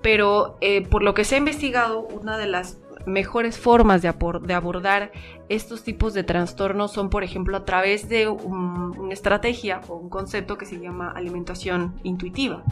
Pero 0.00 0.56
eh, 0.62 0.86
por 0.88 1.02
lo 1.02 1.12
que 1.12 1.24
se 1.24 1.34
ha 1.34 1.38
investigado, 1.38 2.00
una 2.00 2.38
de 2.38 2.46
las 2.46 2.78
mejores 3.04 3.58
formas 3.58 4.00
de, 4.00 4.08
abordar 4.08 5.12
estos 5.50 5.82
tipos 5.82 6.14
de 6.14 6.24
trastornos 6.24 6.90
son, 6.90 7.10
por 7.10 7.22
ejemplo, 7.22 7.58
a 7.58 7.64
través 7.66 8.08
de 8.08 8.28
un- 8.28 8.98
una 8.98 9.12
estrategia 9.12 9.82
o 9.88 9.96
un 9.96 10.08
concepto 10.08 10.56
que 10.56 10.64
se 10.64 10.80
llama 10.80 11.10
alimentación 11.10 12.00
intuitiva. 12.02 12.64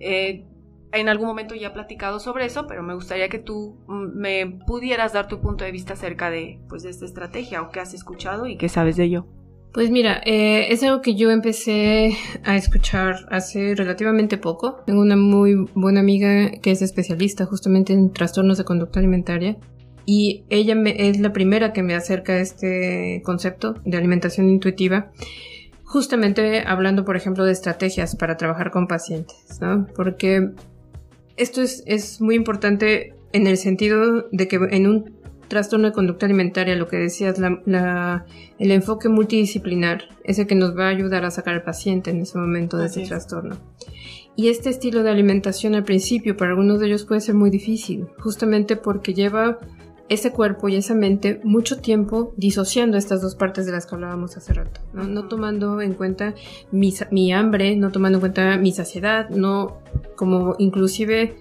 Eh, 0.00 0.44
en 0.94 1.08
algún 1.08 1.26
momento 1.26 1.54
ya 1.54 1.68
he 1.68 1.70
platicado 1.70 2.20
sobre 2.20 2.44
eso, 2.46 2.66
pero 2.66 2.82
me 2.82 2.94
gustaría 2.94 3.28
que 3.28 3.38
tú 3.38 3.76
mm, 3.86 4.16
me 4.18 4.46
pudieras 4.66 5.12
dar 5.12 5.28
tu 5.28 5.40
punto 5.40 5.64
de 5.64 5.72
vista 5.72 5.94
acerca 5.94 6.30
de, 6.30 6.58
pues, 6.68 6.82
de 6.82 6.90
esta 6.90 7.04
estrategia 7.04 7.62
o 7.62 7.70
qué 7.70 7.80
has 7.80 7.94
escuchado 7.94 8.46
y 8.46 8.56
qué 8.56 8.68
sabes 8.68 8.96
de 8.96 9.04
ello. 9.04 9.26
Pues 9.72 9.90
mira, 9.90 10.20
eh, 10.24 10.72
es 10.72 10.84
algo 10.84 11.02
que 11.02 11.16
yo 11.16 11.32
empecé 11.32 12.12
a 12.44 12.54
escuchar 12.56 13.16
hace 13.30 13.74
relativamente 13.74 14.38
poco. 14.38 14.76
Tengo 14.86 15.00
una 15.00 15.16
muy 15.16 15.56
buena 15.74 15.98
amiga 15.98 16.52
que 16.62 16.70
es 16.70 16.80
especialista 16.80 17.44
justamente 17.46 17.92
en 17.92 18.12
trastornos 18.12 18.56
de 18.56 18.64
conducta 18.64 19.00
alimentaria 19.00 19.56
y 20.06 20.44
ella 20.48 20.76
me- 20.76 21.08
es 21.08 21.18
la 21.18 21.32
primera 21.32 21.72
que 21.72 21.82
me 21.82 21.96
acerca 21.96 22.34
a 22.34 22.38
este 22.40 23.20
concepto 23.24 23.74
de 23.84 23.96
alimentación 23.96 24.48
intuitiva, 24.48 25.10
justamente 25.82 26.62
hablando, 26.66 27.04
por 27.04 27.16
ejemplo, 27.16 27.44
de 27.44 27.52
estrategias 27.52 28.14
para 28.16 28.36
trabajar 28.36 28.70
con 28.70 28.86
pacientes, 28.86 29.58
¿no? 29.60 29.86
Porque 29.96 30.50
esto 31.36 31.62
es, 31.62 31.82
es 31.86 32.20
muy 32.20 32.34
importante 32.34 33.14
en 33.32 33.46
el 33.46 33.56
sentido 33.56 34.28
de 34.30 34.48
que 34.48 34.56
en 34.70 34.86
un 34.86 35.14
trastorno 35.48 35.88
de 35.88 35.92
conducta 35.92 36.26
alimentaria, 36.26 36.74
lo 36.76 36.88
que 36.88 36.96
decías, 36.96 37.38
la, 37.38 37.60
la- 37.66 38.24
el 38.58 38.70
enfoque 38.70 39.08
multidisciplinar 39.08 40.04
es 40.24 40.38
el 40.38 40.46
que 40.46 40.54
nos 40.54 40.76
va 40.76 40.86
a 40.86 40.90
ayudar 40.90 41.24
a 41.24 41.30
sacar 41.30 41.54
al 41.54 41.62
paciente 41.62 42.10
en 42.10 42.20
ese 42.22 42.38
momento 42.38 42.76
de 42.78 42.86
Así 42.86 43.00
ese 43.00 43.02
es. 43.02 43.08
trastorno. 43.08 43.56
Y 44.36 44.48
este 44.48 44.70
estilo 44.70 45.02
de 45.02 45.10
alimentación 45.10 45.74
al 45.74 45.84
principio 45.84 46.36
para 46.36 46.50
algunos 46.52 46.80
de 46.80 46.86
ellos 46.86 47.04
puede 47.04 47.20
ser 47.20 47.34
muy 47.34 47.50
difícil, 47.50 48.06
justamente 48.18 48.76
porque 48.76 49.14
lleva 49.14 49.58
ese 50.08 50.32
cuerpo 50.32 50.68
y 50.68 50.76
esa 50.76 50.94
mente 50.94 51.40
mucho 51.44 51.78
tiempo 51.80 52.34
disociando 52.36 52.96
estas 52.96 53.22
dos 53.22 53.36
partes 53.36 53.64
de 53.64 53.72
las 53.72 53.86
que 53.86 53.94
hablábamos 53.94 54.36
hace 54.36 54.52
rato, 54.52 54.80
no, 54.92 55.04
no 55.04 55.28
tomando 55.28 55.80
en 55.80 55.94
cuenta 55.94 56.34
mi, 56.72 56.92
mi 57.10 57.32
hambre, 57.32 57.74
no 57.76 57.90
tomando 57.90 58.18
en 58.18 58.20
cuenta 58.20 58.56
mi 58.58 58.72
saciedad, 58.72 59.30
no 59.30 59.78
como 60.16 60.54
inclusive 60.58 61.36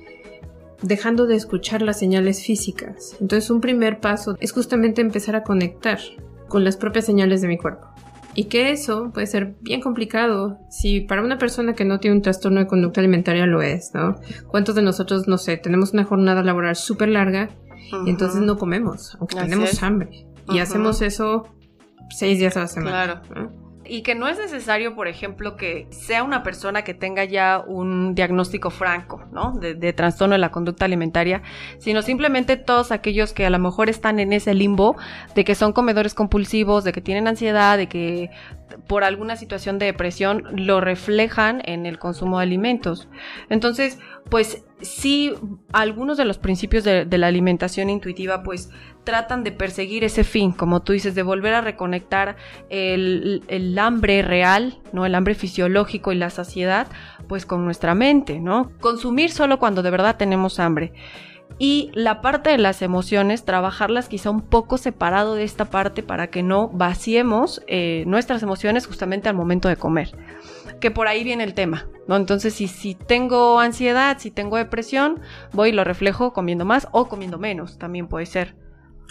dejando 0.81 1.25
de 1.25 1.35
escuchar 1.35 1.81
las 1.81 1.99
señales 1.99 2.43
físicas. 2.43 3.15
Entonces 3.19 3.49
un 3.49 3.61
primer 3.61 3.99
paso 3.99 4.35
es 4.39 4.51
justamente 4.51 5.01
empezar 5.01 5.35
a 5.35 5.43
conectar 5.43 5.99
con 6.47 6.63
las 6.63 6.77
propias 6.77 7.05
señales 7.05 7.41
de 7.41 7.47
mi 7.47 7.57
cuerpo. 7.57 7.87
Y 8.35 8.45
que 8.45 8.71
eso 8.71 9.11
puede 9.13 9.27
ser 9.27 9.55
bien 9.61 9.79
complicado 9.79 10.57
si 10.69 11.01
para 11.01 11.21
una 11.21 11.37
persona 11.37 11.73
que 11.73 11.85
no 11.85 11.99
tiene 11.99 12.15
un 12.17 12.21
trastorno 12.21 12.59
de 12.59 12.67
conducta 12.67 12.99
alimentaria 12.99 13.45
lo 13.45 13.61
es, 13.61 13.91
¿no? 13.93 14.15
¿Cuántos 14.47 14.75
de 14.75 14.81
nosotros, 14.81 15.27
no 15.27 15.37
sé, 15.37 15.57
tenemos 15.57 15.93
una 15.93 16.03
jornada 16.03 16.41
laboral 16.41 16.75
súper 16.75 17.09
larga 17.09 17.49
y 18.05 18.09
entonces 18.09 18.41
no 18.41 18.57
comemos, 18.57 19.15
aunque 19.19 19.37
Así 19.37 19.45
tenemos 19.45 19.73
es. 19.73 19.83
hambre? 19.83 20.27
Y 20.49 20.59
hacemos 20.59 21.01
eso 21.01 21.47
seis 22.09 22.39
días 22.39 22.57
a 22.57 22.61
la 22.61 22.67
semana. 22.67 23.21
Claro. 23.23 23.41
¿no? 23.41 23.62
Y 23.85 24.01
que 24.01 24.15
no 24.15 24.27
es 24.27 24.37
necesario, 24.37 24.95
por 24.95 25.07
ejemplo, 25.07 25.57
que 25.57 25.87
sea 25.91 26.23
una 26.23 26.41
persona 26.43 26.83
que 26.83 26.93
tenga 26.93 27.25
ya 27.25 27.63
un 27.65 28.15
diagnóstico 28.15 28.69
franco, 28.69 29.23
¿no? 29.31 29.51
De, 29.51 29.75
de 29.75 29.93
trastorno 29.93 30.33
de 30.33 30.39
la 30.39 30.51
conducta 30.51 30.85
alimentaria, 30.85 31.41
sino 31.79 32.01
simplemente 32.01 32.55
todos 32.55 32.91
aquellos 32.91 33.33
que 33.33 33.45
a 33.45 33.49
lo 33.49 33.59
mejor 33.59 33.89
están 33.89 34.19
en 34.19 34.31
ese 34.33 34.53
limbo 34.53 34.95
de 35.35 35.43
que 35.43 35.55
son 35.55 35.73
comedores 35.73 36.13
compulsivos, 36.13 36.83
de 36.83 36.93
que 36.93 37.01
tienen 37.01 37.27
ansiedad, 37.27 37.77
de 37.77 37.87
que 37.87 38.29
por 38.87 39.03
alguna 39.03 39.35
situación 39.35 39.79
de 39.79 39.87
depresión 39.87 40.43
lo 40.53 40.81
reflejan 40.81 41.61
en 41.65 41.85
el 41.85 41.99
consumo 41.99 42.39
de 42.39 42.43
alimentos. 42.43 43.07
Entonces, 43.49 43.99
pues 44.29 44.63
sí, 44.83 45.33
algunos 45.71 46.17
de 46.17 46.25
los 46.25 46.37
principios 46.37 46.83
de, 46.83 47.05
la 47.17 47.27
alimentación 47.27 47.89
intuitiva, 47.89 48.43
pues 48.43 48.69
tratan 49.03 49.43
de 49.43 49.51
perseguir 49.51 50.03
ese 50.03 50.23
fin, 50.23 50.51
como 50.51 50.81
tú 50.81 50.93
dices, 50.93 51.15
de 51.15 51.23
volver 51.23 51.53
a 51.53 51.61
reconectar 51.61 52.35
el, 52.69 53.43
el 53.47 53.77
hambre 53.79 54.21
real, 54.21 54.79
¿no? 54.93 55.05
El 55.05 55.15
hambre 55.15 55.35
fisiológico 55.35 56.11
y 56.11 56.15
la 56.15 56.29
saciedad, 56.29 56.87
pues 57.27 57.45
con 57.45 57.65
nuestra 57.65 57.95
mente, 57.95 58.39
¿no? 58.39 58.71
Consumir 58.79 59.31
solo 59.31 59.59
cuando 59.59 59.81
de 59.81 59.91
verdad 59.91 60.17
tenemos 60.17 60.59
hambre. 60.59 60.93
Y 61.59 61.91
la 61.93 62.21
parte 62.21 62.49
de 62.49 62.57
las 62.57 62.81
emociones, 62.81 63.45
trabajarlas 63.45 64.09
quizá 64.09 64.29
un 64.31 64.41
poco 64.41 64.77
separado 64.77 65.35
de 65.35 65.43
esta 65.43 65.65
parte 65.65 66.01
para 66.01 66.27
que 66.27 66.43
no 66.43 66.69
vaciemos 66.69 67.61
eh, 67.67 68.03
nuestras 68.07 68.41
emociones 68.43 68.87
justamente 68.87 69.29
al 69.29 69.35
momento 69.35 69.69
de 69.69 69.75
comer. 69.75 70.15
Que 70.83 70.91
por 70.91 71.07
ahí 71.07 71.23
viene 71.23 71.45
el 71.45 71.53
tema, 71.53 71.87
¿no? 72.09 72.17
Entonces, 72.17 72.53
si, 72.55 72.67
si 72.67 72.93
tengo 72.93 73.57
ansiedad, 73.61 74.17
si 74.19 74.31
tengo 74.31 74.57
depresión, 74.57 75.21
voy 75.53 75.69
y 75.69 75.71
lo 75.71 75.85
reflejo 75.85 76.33
comiendo 76.33 76.65
más 76.65 76.89
o 76.91 77.07
comiendo 77.07 77.37
menos, 77.39 77.77
también 77.77 78.09
puede 78.09 78.25
ser. 78.25 78.57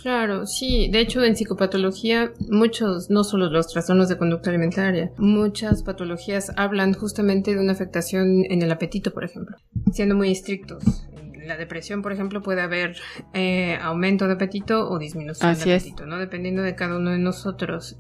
Claro, 0.02 0.46
sí. 0.46 0.90
De 0.92 1.00
hecho, 1.00 1.24
en 1.24 1.34
psicopatología, 1.34 2.30
muchos, 2.50 3.08
no 3.08 3.24
solo 3.24 3.48
los 3.48 3.68
trastornos 3.68 4.10
de 4.10 4.18
conducta 4.18 4.50
alimentaria, 4.50 5.12
muchas 5.16 5.82
patologías 5.82 6.52
hablan 6.58 6.92
justamente 6.92 7.54
de 7.54 7.60
una 7.62 7.72
afectación 7.72 8.44
en 8.50 8.60
el 8.60 8.70
apetito, 8.70 9.14
por 9.14 9.24
ejemplo. 9.24 9.56
Siendo 9.92 10.14
muy 10.14 10.30
estrictos. 10.30 11.08
En 11.32 11.48
la 11.48 11.56
depresión, 11.56 12.02
por 12.02 12.12
ejemplo, 12.12 12.42
puede 12.42 12.60
haber 12.60 12.96
eh, 13.32 13.78
aumento 13.80 14.26
de 14.26 14.34
apetito 14.34 14.90
o 14.90 14.98
disminución 14.98 15.48
Así 15.48 15.70
de 15.70 15.76
es. 15.76 15.82
apetito, 15.84 16.04
¿no? 16.04 16.18
Dependiendo 16.18 16.60
de 16.60 16.74
cada 16.74 16.98
uno 16.98 17.12
de 17.12 17.18
nosotros. 17.18 17.96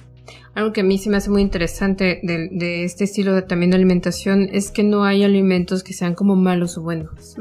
Algo 0.54 0.72
que 0.72 0.82
a 0.82 0.84
mí 0.84 0.98
se 0.98 1.08
me 1.08 1.16
hace 1.16 1.30
muy 1.30 1.42
interesante 1.42 2.20
de, 2.22 2.48
de 2.50 2.84
este 2.84 3.04
estilo 3.04 3.34
de, 3.34 3.42
también 3.42 3.70
de 3.70 3.76
alimentación 3.76 4.48
es 4.52 4.70
que 4.70 4.82
no 4.82 5.04
hay 5.04 5.24
alimentos 5.24 5.82
que 5.82 5.92
sean 5.94 6.14
como 6.14 6.36
malos 6.36 6.76
o 6.76 6.82
buenos 6.82 7.36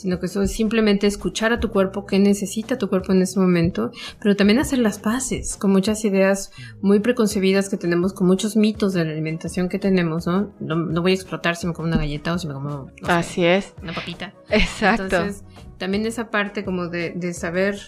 sino 0.00 0.18
que 0.18 0.26
es 0.26 0.32
simplemente 0.50 1.06
escuchar 1.06 1.52
a 1.52 1.60
tu 1.60 1.70
cuerpo, 1.70 2.06
qué 2.06 2.18
necesita 2.18 2.78
tu 2.78 2.88
cuerpo 2.88 3.12
en 3.12 3.20
ese 3.20 3.38
momento, 3.38 3.90
pero 4.20 4.34
también 4.34 4.58
hacer 4.58 4.78
las 4.78 4.98
paces 4.98 5.56
con 5.56 5.70
muchas 5.72 6.04
ideas 6.06 6.52
muy 6.80 7.00
preconcebidas 7.00 7.68
que 7.68 7.76
tenemos, 7.76 8.14
con 8.14 8.26
muchos 8.26 8.56
mitos 8.56 8.94
de 8.94 9.04
la 9.04 9.10
alimentación 9.12 9.68
que 9.68 9.78
tenemos, 9.78 10.26
¿no? 10.26 10.54
No, 10.58 10.76
no 10.76 11.02
voy 11.02 11.12
a 11.12 11.14
explotar 11.14 11.56
si 11.56 11.66
me 11.66 11.74
como 11.74 11.88
una 11.88 11.98
galleta 11.98 12.32
o 12.32 12.38
si 12.38 12.46
me 12.46 12.54
como 12.54 12.70
no 12.70 13.06
sé, 13.06 13.12
Así 13.12 13.44
es. 13.44 13.74
una 13.82 13.92
papita. 13.92 14.32
Exacto. 14.48 15.02
Entonces, 15.04 15.44
también 15.76 16.06
esa 16.06 16.30
parte 16.30 16.64
como 16.64 16.88
de, 16.88 17.10
de 17.10 17.34
saber 17.34 17.78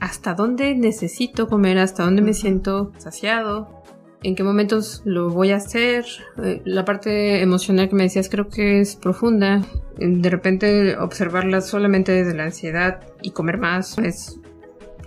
hasta 0.00 0.34
dónde 0.34 0.74
necesito 0.74 1.48
comer, 1.48 1.78
hasta 1.78 2.04
dónde 2.04 2.22
me 2.22 2.34
siento 2.34 2.92
saciado, 2.98 3.82
en 4.22 4.34
qué 4.34 4.42
momentos 4.42 5.02
lo 5.04 5.30
voy 5.30 5.52
a 5.52 5.56
hacer. 5.56 6.04
Eh, 6.42 6.62
la 6.64 6.84
parte 6.84 7.42
emocional 7.42 7.88
que 7.88 7.96
me 7.96 8.04
decías 8.04 8.28
creo 8.28 8.48
que 8.48 8.80
es 8.80 8.96
profunda. 8.96 9.62
De 9.96 10.30
repente 10.30 10.96
observarla 10.96 11.60
solamente 11.60 12.12
desde 12.12 12.34
la 12.34 12.44
ansiedad 12.44 13.00
y 13.22 13.30
comer 13.30 13.58
más 13.58 13.98
es 13.98 14.38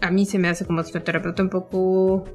a 0.01 0.11
mí 0.11 0.25
se 0.25 0.37
me 0.37 0.49
hace 0.49 0.65
como 0.65 0.83
psicoterapeuta 0.83 1.43
un 1.43 1.49
poco 1.49 2.25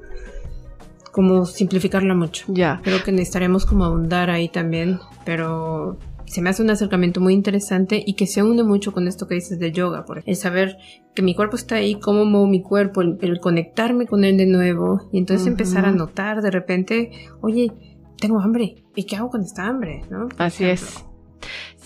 como 1.12 1.46
simplificarla 1.46 2.14
mucho. 2.14 2.46
Ya. 2.48 2.80
Creo 2.82 3.02
que 3.02 3.12
necesitaremos 3.12 3.66
como 3.66 3.84
ahondar 3.84 4.30
ahí 4.30 4.48
también, 4.48 5.00
pero 5.24 5.98
se 6.30 6.42
me 6.42 6.50
hace 6.50 6.62
un 6.62 6.70
acercamiento 6.70 7.20
muy 7.20 7.34
interesante 7.34 8.02
y 8.04 8.14
que 8.14 8.26
se 8.26 8.42
une 8.42 8.62
mucho 8.62 8.92
con 8.92 9.08
esto 9.08 9.26
que 9.26 9.34
dices 9.34 9.58
de 9.58 9.72
yoga, 9.72 10.04
por 10.04 10.22
el 10.24 10.36
saber 10.36 10.78
que 11.14 11.22
mi 11.22 11.34
cuerpo 11.34 11.56
está 11.56 11.76
ahí, 11.76 11.94
cómo 11.96 12.24
muevo 12.24 12.46
mi 12.46 12.62
cuerpo, 12.62 13.02
el, 13.02 13.40
conectarme 13.40 14.06
con 14.06 14.24
él 14.24 14.36
de 14.36 14.46
nuevo 14.46 15.08
y 15.12 15.18
entonces 15.18 15.46
empezar 15.46 15.86
a 15.86 15.92
notar 15.92 16.42
de 16.42 16.50
repente, 16.50 17.10
oye, 17.40 17.72
tengo 18.20 18.40
hambre, 18.40 18.84
¿y 18.94 19.04
qué 19.04 19.16
hago 19.16 19.30
con 19.30 19.42
esta 19.42 19.66
hambre? 19.66 20.02
¿no? 20.10 20.28
Así 20.38 20.64
es. 20.64 21.04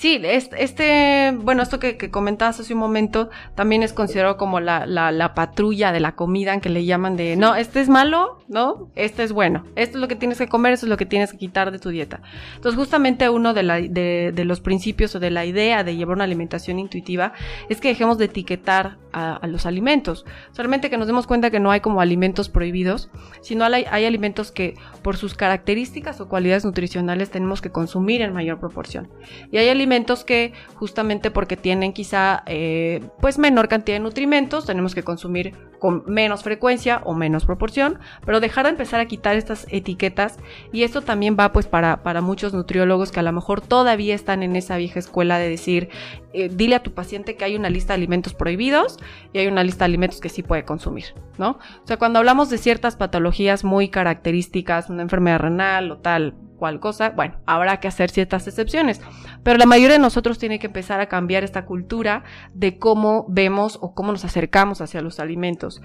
Sí, 0.02 0.20
este, 0.24 1.30
bueno, 1.30 1.62
esto 1.62 1.78
que, 1.78 1.96
comentabas 2.10 2.58
hace 2.58 2.74
un 2.74 2.80
momento 2.80 3.30
también 3.54 3.84
es 3.84 3.92
considerado 3.92 4.36
como 4.36 4.58
la, 4.58 4.84
la, 4.84 5.34
patrulla 5.34 5.92
de 5.92 6.00
la 6.00 6.16
comida, 6.16 6.52
en 6.52 6.60
que 6.60 6.70
le 6.70 6.84
llaman 6.84 7.16
de, 7.16 7.36
no, 7.36 7.54
este 7.54 7.80
es 7.80 7.88
malo, 7.88 8.40
¿no? 8.48 8.90
Este 8.96 9.22
es 9.22 9.30
bueno. 9.30 9.64
Esto 9.76 9.98
es 9.98 10.00
lo 10.00 10.08
que 10.08 10.16
tienes 10.16 10.38
que 10.38 10.48
comer, 10.48 10.72
esto 10.72 10.86
es 10.86 10.90
lo 10.90 10.96
que 10.96 11.06
tienes 11.06 11.30
que 11.30 11.38
quitar 11.38 11.70
de 11.70 11.78
tu 11.78 11.90
dieta. 11.90 12.20
Entonces, 12.56 12.76
justamente 12.76 13.28
uno 13.28 13.54
de, 13.54 13.62
la, 13.62 13.80
de 13.80 14.44
los 14.44 14.60
principios 14.60 15.14
o 15.14 15.20
de 15.20 15.30
la 15.30 15.46
idea 15.46 15.84
de 15.84 15.94
llevar 15.94 16.16
una 16.16 16.24
alimentación 16.24 16.80
intuitiva 16.80 17.32
es 17.68 17.80
que 17.80 17.86
dejemos 17.86 18.18
de 18.18 18.24
etiquetar 18.24 18.96
a, 19.12 19.46
los 19.46 19.66
alimentos. 19.66 20.24
Solamente 20.50 20.90
que 20.90 20.98
nos 20.98 21.06
demos 21.06 21.26
cuenta 21.26 21.50
que 21.50 21.60
no 21.60 21.70
hay 21.70 21.80
como 21.80 22.00
alimentos 22.00 22.48
prohibidos, 22.48 23.10
sino 23.40 23.64
hay, 23.64 23.84
hay 23.88 24.04
alimentos 24.04 24.50
que 24.50 24.74
por 25.02 25.16
sus 25.16 25.34
características 25.34 26.20
o 26.20 26.28
cualidades 26.28 26.64
nutricionales 26.64 27.30
tenemos 27.30 27.60
que 27.60 27.70
consumir 27.70 28.22
en 28.22 28.32
mayor 28.32 28.58
proporción. 28.58 29.08
Y 29.50 29.58
hay 29.58 29.68
alimentos 29.68 29.91
que 30.24 30.52
justamente 30.74 31.30
porque 31.30 31.56
tienen 31.56 31.92
quizá 31.92 32.42
eh, 32.46 33.02
pues 33.20 33.38
menor 33.38 33.68
cantidad 33.68 33.96
de 33.96 34.00
nutrimentos, 34.00 34.66
tenemos 34.66 34.94
que 34.94 35.02
consumir 35.02 35.54
con 35.78 36.04
menos 36.06 36.42
frecuencia 36.42 37.00
o 37.04 37.12
menos 37.12 37.44
proporción, 37.44 37.98
pero 38.24 38.40
dejar 38.40 38.66
de 38.66 38.70
empezar 38.70 39.00
a 39.00 39.06
quitar 39.06 39.36
estas 39.36 39.66
etiquetas 39.68 40.38
y 40.72 40.84
esto 40.84 41.02
también 41.02 41.36
va 41.38 41.52
pues 41.52 41.66
para, 41.66 42.02
para 42.02 42.20
muchos 42.20 42.54
nutriólogos 42.54 43.10
que 43.10 43.20
a 43.20 43.24
lo 43.24 43.32
mejor 43.32 43.60
todavía 43.60 44.14
están 44.14 44.42
en 44.42 44.54
esa 44.56 44.76
vieja 44.76 44.98
escuela 44.98 45.38
de 45.38 45.48
decir, 45.48 45.88
eh, 46.32 46.48
dile 46.48 46.76
a 46.76 46.82
tu 46.82 46.92
paciente 46.92 47.36
que 47.36 47.44
hay 47.44 47.56
una 47.56 47.68
lista 47.68 47.92
de 47.92 47.98
alimentos 47.98 48.32
prohibidos 48.32 48.98
y 49.32 49.38
hay 49.38 49.48
una 49.48 49.64
lista 49.64 49.80
de 49.80 49.86
alimentos 49.86 50.20
que 50.20 50.28
sí 50.28 50.42
puede 50.42 50.64
consumir, 50.64 51.06
¿no? 51.36 51.58
O 51.82 51.86
sea, 51.86 51.96
cuando 51.98 52.18
hablamos 52.20 52.48
de 52.48 52.58
ciertas 52.58 52.96
patologías 52.96 53.64
muy 53.64 53.88
características, 53.88 54.88
una 54.88 55.02
enfermedad 55.02 55.40
renal 55.40 55.90
o 55.90 55.98
tal, 55.98 56.34
cual 56.62 56.78
cosa, 56.78 57.10
bueno, 57.10 57.34
habrá 57.44 57.80
que 57.80 57.88
hacer 57.88 58.08
ciertas 58.12 58.46
excepciones. 58.46 59.00
Pero 59.42 59.58
la 59.58 59.66
mayoría 59.66 59.96
de 59.96 59.98
nosotros 59.98 60.38
tiene 60.38 60.60
que 60.60 60.68
empezar 60.68 61.00
a 61.00 61.08
cambiar 61.08 61.42
esta 61.42 61.64
cultura 61.64 62.22
de 62.54 62.78
cómo 62.78 63.26
vemos 63.28 63.80
o 63.82 63.96
cómo 63.96 64.12
nos 64.12 64.24
acercamos 64.24 64.80
hacia 64.80 65.00
los 65.00 65.18
alimentos. 65.18 65.82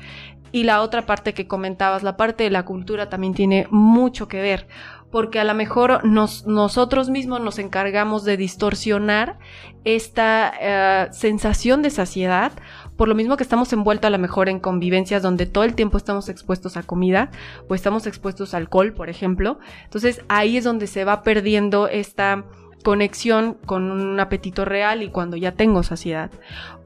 Y 0.52 0.66
la 0.66 0.84
otra 0.84 1.08
parte 1.08 1.34
que 1.34 1.48
comentabas, 1.48 2.04
la 2.04 2.16
parte 2.16 2.44
de 2.44 2.52
la 2.52 2.64
cultura 2.64 3.10
también 3.10 3.34
tiene 3.34 3.66
mucho 3.72 4.28
que 4.28 4.40
ver, 4.40 4.68
porque 5.10 5.40
a 5.40 5.46
lo 5.46 5.56
mejor 5.56 6.06
nosotros 6.06 7.10
mismos 7.10 7.42
nos 7.42 7.58
encargamos 7.58 8.24
de 8.24 8.38
distorsionar 8.38 9.40
esta 9.84 10.54
eh, 10.62 11.08
sensación 11.12 11.82
de 11.82 11.90
saciedad 11.90 12.52
por 12.98 13.08
lo 13.08 13.16
mismo 13.16 13.38
que 13.38 13.44
estamos 13.44 13.72
envueltos 13.72 14.08
a 14.08 14.10
lo 14.10 14.18
mejor 14.18 14.50
en 14.50 14.60
convivencias 14.60 15.22
donde 15.22 15.46
todo 15.46 15.64
el 15.64 15.76
tiempo 15.76 15.98
estamos 15.98 16.28
expuestos 16.28 16.76
a 16.76 16.84
comida 16.84 17.32
o 17.70 17.76
estamos 17.76 18.08
expuestos 18.08 18.54
a 18.54 18.58
alcohol, 18.58 18.92
por 18.92 19.10
ejemplo. 19.10 19.60
Entonces 19.86 20.22
ahí 20.28 20.58
es 20.58 20.64
donde 20.64 20.88
se 20.88 21.06
va 21.06 21.22
perdiendo 21.22 21.88
esta 21.88 22.44
conexión 22.88 23.58
con 23.66 23.92
un 23.92 24.18
apetito 24.18 24.64
real 24.64 25.04
y 25.04 25.10
cuando 25.10 25.36
ya 25.36 25.52
tengo 25.52 25.84
saciedad. 25.84 26.32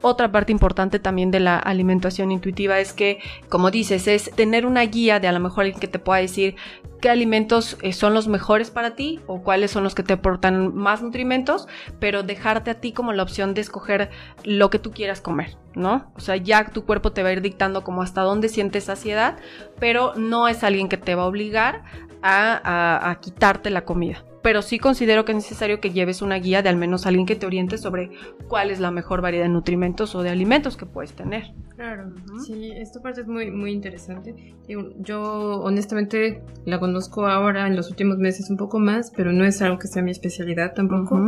Otra 0.00 0.32
parte 0.32 0.50
importante 0.50 0.98
también 0.98 1.30
de 1.30 1.38
la 1.38 1.56
alimentación 1.56 2.32
intuitiva 2.32 2.80
es 2.80 2.92
que, 2.92 3.20
como 3.48 3.70
dices, 3.70 4.08
es 4.08 4.32
tener 4.34 4.66
una 4.66 4.82
guía 4.82 5.20
de 5.20 5.28
a 5.28 5.32
lo 5.32 5.38
mejor 5.38 5.62
alguien 5.62 5.78
que 5.78 5.86
te 5.86 6.00
pueda 6.00 6.20
decir 6.20 6.56
qué 7.00 7.08
alimentos 7.08 7.76
eh, 7.82 7.92
son 7.92 8.14
los 8.14 8.26
mejores 8.26 8.72
para 8.72 8.96
ti 8.96 9.20
o 9.28 9.44
cuáles 9.44 9.70
son 9.70 9.84
los 9.84 9.94
que 9.94 10.02
te 10.02 10.14
aportan 10.14 10.74
más 10.74 11.02
nutrimentos, 11.02 11.68
pero 12.00 12.24
dejarte 12.24 12.72
a 12.72 12.80
ti 12.80 12.90
como 12.90 13.12
la 13.12 13.22
opción 13.22 13.54
de 13.54 13.60
escoger 13.60 14.10
lo 14.42 14.70
que 14.70 14.80
tú 14.80 14.90
quieras 14.90 15.20
comer, 15.20 15.56
¿no? 15.76 16.10
O 16.16 16.20
sea, 16.20 16.34
ya 16.34 16.64
tu 16.64 16.84
cuerpo 16.84 17.12
te 17.12 17.22
va 17.22 17.28
a 17.28 17.32
ir 17.32 17.42
dictando 17.42 17.84
como 17.84 18.02
hasta 18.02 18.22
dónde 18.22 18.48
sientes 18.48 18.82
saciedad, 18.82 19.36
pero 19.78 20.14
no 20.16 20.48
es 20.48 20.64
alguien 20.64 20.88
que 20.88 20.96
te 20.96 21.14
va 21.14 21.22
a 21.22 21.26
obligar 21.26 21.84
a 22.24 23.18
quitarte 23.20 23.70
la 23.70 23.84
comida 23.84 24.24
pero 24.42 24.60
sí 24.60 24.78
considero 24.78 25.24
que 25.24 25.32
es 25.32 25.36
necesario 25.36 25.80
que 25.80 25.90
lleves 25.90 26.20
una 26.20 26.36
guía 26.36 26.62
de 26.62 26.68
al 26.68 26.76
menos 26.76 27.06
alguien 27.06 27.26
que 27.26 27.36
te 27.36 27.46
oriente 27.46 27.78
sobre 27.78 28.10
cuál 28.48 28.70
es 28.70 28.80
la 28.80 28.90
mejor 28.90 29.22
variedad 29.22 29.44
de 29.44 29.50
nutrimentos 29.50 30.14
o 30.14 30.22
de 30.22 30.30
alimentos 30.30 30.76
que 30.76 30.84
puedes 30.84 31.12
tener. 31.12 31.54
Claro, 31.76 32.12
sí, 32.44 32.70
esta 32.74 33.00
parte 33.00 33.22
es 33.22 33.26
muy, 33.26 33.50
muy 33.50 33.72
interesante. 33.72 34.54
Yo 34.98 35.22
honestamente 35.62 36.42
la 36.64 36.80
conozco 36.80 37.26
ahora 37.26 37.66
en 37.66 37.76
los 37.76 37.88
últimos 37.88 38.18
meses 38.18 38.50
un 38.50 38.56
poco 38.56 38.78
más, 38.78 39.12
pero 39.16 39.32
no 39.32 39.44
es 39.44 39.62
algo 39.62 39.78
que 39.78 39.86
sea 39.86 40.02
mi 40.02 40.10
especialidad 40.10 40.74
tampoco. 40.74 41.18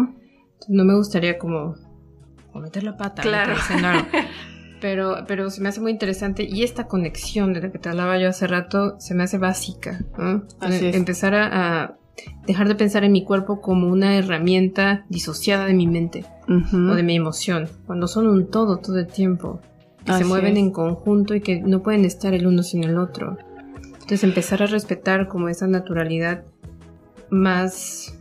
no 0.68 0.85
me 0.85 0.94
gustaría 0.94 1.38
como, 1.38 1.77
meter 2.55 2.83
la 2.83 2.96
pata. 2.96 3.22
Claro. 3.22 3.55
pero, 4.81 5.24
pero 5.29 5.50
se 5.50 5.62
me 5.62 5.68
hace 5.68 5.81
muy 5.81 5.92
interesante 5.92 6.42
y 6.42 6.64
esta 6.64 6.88
conexión 6.88 7.53
de 7.53 7.62
la 7.62 7.72
que 7.72 7.79
te 7.79 7.88
hablaba 7.88 8.18
yo 8.18 8.29
hace 8.29 8.46
rato 8.48 8.98
se 8.98 9.14
me 9.14 9.22
hace 9.22 9.38
básica. 9.38 10.05
Así 10.61 10.87
es. 10.87 10.96
Empezar 10.96 11.35
a 11.35 11.98
dejar 12.46 12.68
de 12.68 12.74
pensar 12.74 13.05
en 13.05 13.12
mi 13.12 13.24
cuerpo 13.24 13.61
como 13.61 13.88
una 13.88 14.16
herramienta 14.16 15.05
disociada 15.09 15.66
de 15.66 15.74
mi 15.74 15.87
mente 15.87 16.24
o 16.48 16.94
de 16.94 17.03
mi 17.03 17.16
emoción, 17.16 17.68
cuando 17.87 18.07
son 18.07 18.27
un 18.27 18.50
todo 18.50 18.79
todo 18.79 18.98
el 18.98 19.07
tiempo, 19.07 19.61
que 20.05 20.12
se 20.12 20.24
mueven 20.24 20.57
en 20.57 20.70
conjunto 20.70 21.35
y 21.35 21.40
que 21.40 21.61
no 21.61 21.83
pueden 21.83 22.05
estar 22.05 22.35
el 22.35 22.46
uno 22.46 22.62
sin 22.62 22.85
el 22.85 22.98
otro. 22.98 23.38
Entonces 23.94 24.24
empezar 24.24 24.62
a 24.62 24.66
respetar 24.66 25.29
como 25.29 25.48
esa 25.48 25.66
naturalidad 25.66 26.44
más 27.31 28.14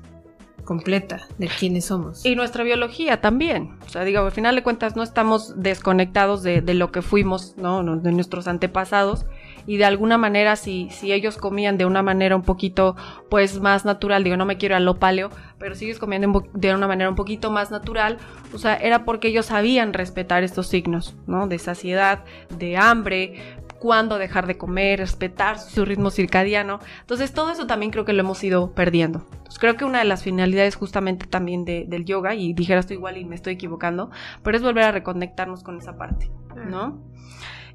completa 0.64 1.28
de 1.38 1.48
quiénes 1.48 1.86
somos. 1.86 2.26
Y 2.26 2.36
nuestra 2.36 2.64
biología 2.64 3.20
también. 3.20 3.78
O 3.86 3.90
sea, 3.90 4.06
digo, 4.06 4.22
al 4.22 4.32
final 4.32 4.56
de 4.56 4.64
cuentas 4.64 4.96
no 4.96 5.04
estamos 5.04 5.62
desconectados 5.62 6.42
de, 6.42 6.62
de 6.62 6.74
lo 6.74 6.94
que 6.94 7.02
fuimos, 7.02 7.56
¿no? 7.58 7.84
De 7.98 8.12
nuestros 8.14 8.48
antepasados 8.48 9.26
y 9.66 9.78
de 9.78 9.86
alguna 9.86 10.18
manera 10.18 10.56
si, 10.56 10.90
si 10.92 11.12
ellos 11.14 11.38
comían 11.38 11.78
de 11.78 11.86
una 11.86 12.02
manera 12.02 12.36
un 12.36 12.44
poquito 12.44 12.96
pues 13.30 13.60
más 13.60 13.86
natural, 13.86 14.24
digo 14.24 14.38
no 14.38 14.46
me 14.46 14.58
quiero 14.58 14.76
a 14.76 14.80
lo 14.80 14.96
paleo, 14.96 15.30
pero 15.58 15.76
sigues 15.76 16.00
comiendo 16.00 16.44
de 16.54 16.74
una 16.74 16.88
manera 16.88 17.10
un 17.10 17.16
poquito 17.16 17.52
más 17.52 17.72
natural, 17.72 18.18
o 18.54 18.58
sea, 18.58 18.76
era 18.76 19.06
porque 19.06 19.30
ellos 19.30 19.48
sabían 19.48 19.94
respetar 19.94 20.44
estos 20.44 20.68
signos, 20.68 21.16
¿no? 21.28 21.48
De 21.48 21.60
saciedad, 21.60 22.24
de 22.50 22.78
hambre, 22.78 23.58
cuándo 23.84 24.18
dejar 24.18 24.48
de 24.48 24.58
comer, 24.58 25.00
respetar 25.00 25.60
su 25.60 25.84
ritmo 25.84 26.10
circadiano. 26.10 26.80
Entonces 27.02 27.34
todo 27.34 27.52
eso 27.52 27.68
también 27.68 27.92
creo 27.92 28.06
que 28.06 28.14
lo 28.14 28.22
hemos 28.22 28.42
ido 28.42 28.74
perdiendo. 28.74 29.28
Entonces, 29.30 29.60
creo 29.60 29.76
que 29.76 29.84
una 29.84 30.00
de 30.00 30.06
las 30.06 30.24
finalidades 30.24 30.78
justamente 30.78 31.28
también 31.28 31.66
del 31.66 32.06
yoga, 32.06 32.34
y 32.34 32.54
dijeras 32.54 32.88
tú 32.88 32.94
igual 32.94 33.18
y 33.18 33.26
me 33.26 33.36
estoy 33.36 33.56
equivocando, 33.56 34.10
pero 34.42 34.56
es 34.56 34.64
volver 34.64 34.86
a 34.86 34.94
reconectarnos 34.94 35.64
con 35.64 35.78
esa 35.78 35.98
parte, 35.98 36.32
¿no? 36.70 37.04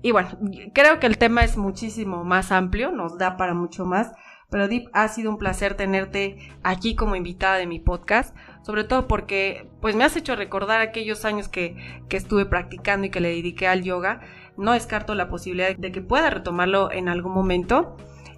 Y 0.02 0.12
bueno, 0.12 0.30
creo 0.72 1.00
que 1.00 1.06
el 1.06 1.18
tema 1.18 1.44
es 1.44 1.56
muchísimo 1.56 2.24
más 2.24 2.52
amplio, 2.52 2.92
nos 2.92 3.18
da 3.18 3.36
para 3.36 3.54
mucho 3.54 3.84
más. 3.84 4.12
Pero 4.50 4.66
Deep, 4.66 4.88
ha 4.94 5.08
sido 5.08 5.30
un 5.30 5.38
placer 5.38 5.74
tenerte 5.74 6.38
aquí 6.62 6.94
como 6.94 7.16
invitada 7.16 7.56
de 7.56 7.66
mi 7.66 7.80
podcast, 7.80 8.34
sobre 8.62 8.84
todo 8.84 9.06
porque 9.06 9.68
pues 9.82 9.94
me 9.94 10.04
has 10.04 10.16
hecho 10.16 10.36
recordar 10.36 10.80
aquellos 10.80 11.26
años 11.26 11.48
que, 11.48 11.76
que 12.08 12.16
estuve 12.16 12.46
practicando 12.46 13.06
y 13.06 13.10
que 13.10 13.20
le 13.20 13.28
dediqué 13.28 13.66
al 13.66 13.82
yoga. 13.82 14.20
No 14.56 14.72
descarto 14.72 15.14
la 15.14 15.28
posibilidad 15.28 15.76
de 15.76 15.92
que 15.92 16.00
pueda 16.00 16.30
retomarlo 16.30 16.90
en 16.90 17.08
algún 17.08 17.32
momento. 17.32 17.96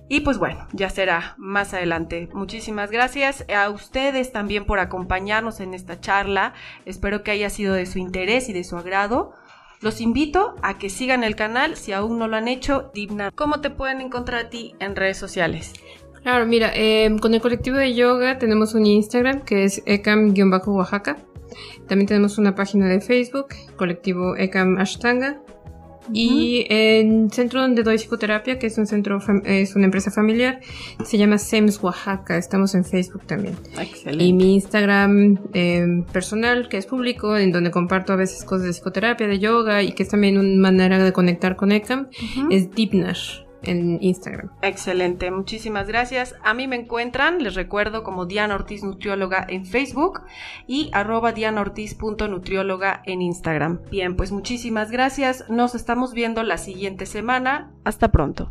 Y 0.08 0.20
pues 0.20 0.38
bueno, 0.38 0.66
ya 0.72 0.90
será 0.90 1.36
más 1.38 1.72
adelante. 1.72 2.28
Muchísimas 2.32 2.90
gracias 2.90 3.44
a 3.54 3.70
ustedes 3.70 4.32
también 4.32 4.64
por 4.64 4.80
acompañarnos 4.80 5.60
en 5.60 5.72
esta 5.72 6.00
charla. 6.00 6.52
Espero 6.84 7.22
que 7.22 7.30
haya 7.30 7.48
sido 7.48 7.74
de 7.74 7.86
su 7.86 8.00
interés 8.00 8.48
y 8.48 8.52
de 8.52 8.64
su 8.64 8.76
agrado. 8.76 9.34
Los 9.82 10.02
invito 10.02 10.56
a 10.62 10.76
que 10.76 10.90
sigan 10.90 11.24
el 11.24 11.36
canal 11.36 11.74
si 11.76 11.92
aún 11.92 12.18
no 12.18 12.28
lo 12.28 12.36
han 12.36 12.48
hecho. 12.48 12.90
Digna, 12.92 13.30
¿cómo 13.34 13.62
te 13.62 13.70
pueden 13.70 14.02
encontrar 14.02 14.46
a 14.46 14.50
ti 14.50 14.74
en 14.78 14.94
redes 14.94 15.16
sociales? 15.16 15.72
Claro, 16.22 16.44
mira, 16.44 16.70
em, 16.74 17.18
con 17.18 17.32
el 17.32 17.40
colectivo 17.40 17.78
de 17.78 17.94
yoga 17.94 18.36
tenemos 18.36 18.74
un 18.74 18.84
Instagram 18.84 19.40
que 19.40 19.64
es 19.64 19.82
ecam-oaxaca. 19.86 21.16
También 21.88 22.06
tenemos 22.06 22.36
una 22.36 22.54
página 22.54 22.88
de 22.88 23.00
Facebook, 23.00 23.48
colectivo 23.76 24.36
Ecam 24.36 24.76
Ashtanga. 24.76 25.40
Y 26.12 26.66
en 26.68 27.30
centro 27.30 27.60
donde 27.60 27.82
doy 27.82 27.96
psicoterapia, 27.96 28.58
que 28.58 28.66
es 28.66 28.78
un 28.78 28.86
centro, 28.86 29.18
es 29.44 29.76
una 29.76 29.84
empresa 29.84 30.10
familiar, 30.10 30.60
se 31.04 31.18
llama 31.18 31.38
SEMS 31.38 31.82
Oaxaca. 31.82 32.36
Estamos 32.36 32.74
en 32.74 32.84
Facebook 32.84 33.26
también. 33.26 33.54
Excelente. 33.78 34.24
Y 34.24 34.32
mi 34.32 34.54
Instagram 34.54 35.38
em, 35.52 36.04
personal, 36.04 36.68
que 36.68 36.78
es 36.78 36.86
público, 36.86 37.36
en 37.36 37.52
donde 37.52 37.70
comparto 37.70 38.12
a 38.12 38.16
veces 38.16 38.44
cosas 38.44 38.66
de 38.66 38.72
psicoterapia, 38.72 39.26
de 39.26 39.38
yoga 39.38 39.82
y 39.82 39.92
que 39.92 40.02
es 40.02 40.08
también 40.08 40.38
una 40.38 40.60
manera 40.60 41.02
de 41.02 41.12
conectar 41.12 41.56
con 41.56 41.72
ECAM, 41.72 42.08
es 42.50 42.70
Deepnar 42.70 43.16
en 43.62 43.98
Instagram. 44.02 44.50
Excelente, 44.62 45.30
muchísimas 45.30 45.88
gracias. 45.88 46.34
A 46.42 46.54
mí 46.54 46.66
me 46.66 46.76
encuentran, 46.76 47.42
les 47.42 47.54
recuerdo, 47.54 48.02
como 48.02 48.26
Diana 48.26 48.54
Ortiz 48.54 48.82
Nutrióloga 48.82 49.46
en 49.48 49.66
Facebook 49.66 50.22
y 50.66 50.90
arroba 50.92 51.32
dianaortiz.nutrióloga 51.32 53.02
en 53.06 53.22
Instagram. 53.22 53.80
Bien, 53.90 54.16
pues 54.16 54.32
muchísimas 54.32 54.90
gracias. 54.90 55.48
Nos 55.48 55.74
estamos 55.74 56.12
viendo 56.14 56.42
la 56.42 56.58
siguiente 56.58 57.06
semana. 57.06 57.70
Hasta 57.84 58.08
pronto. 58.12 58.50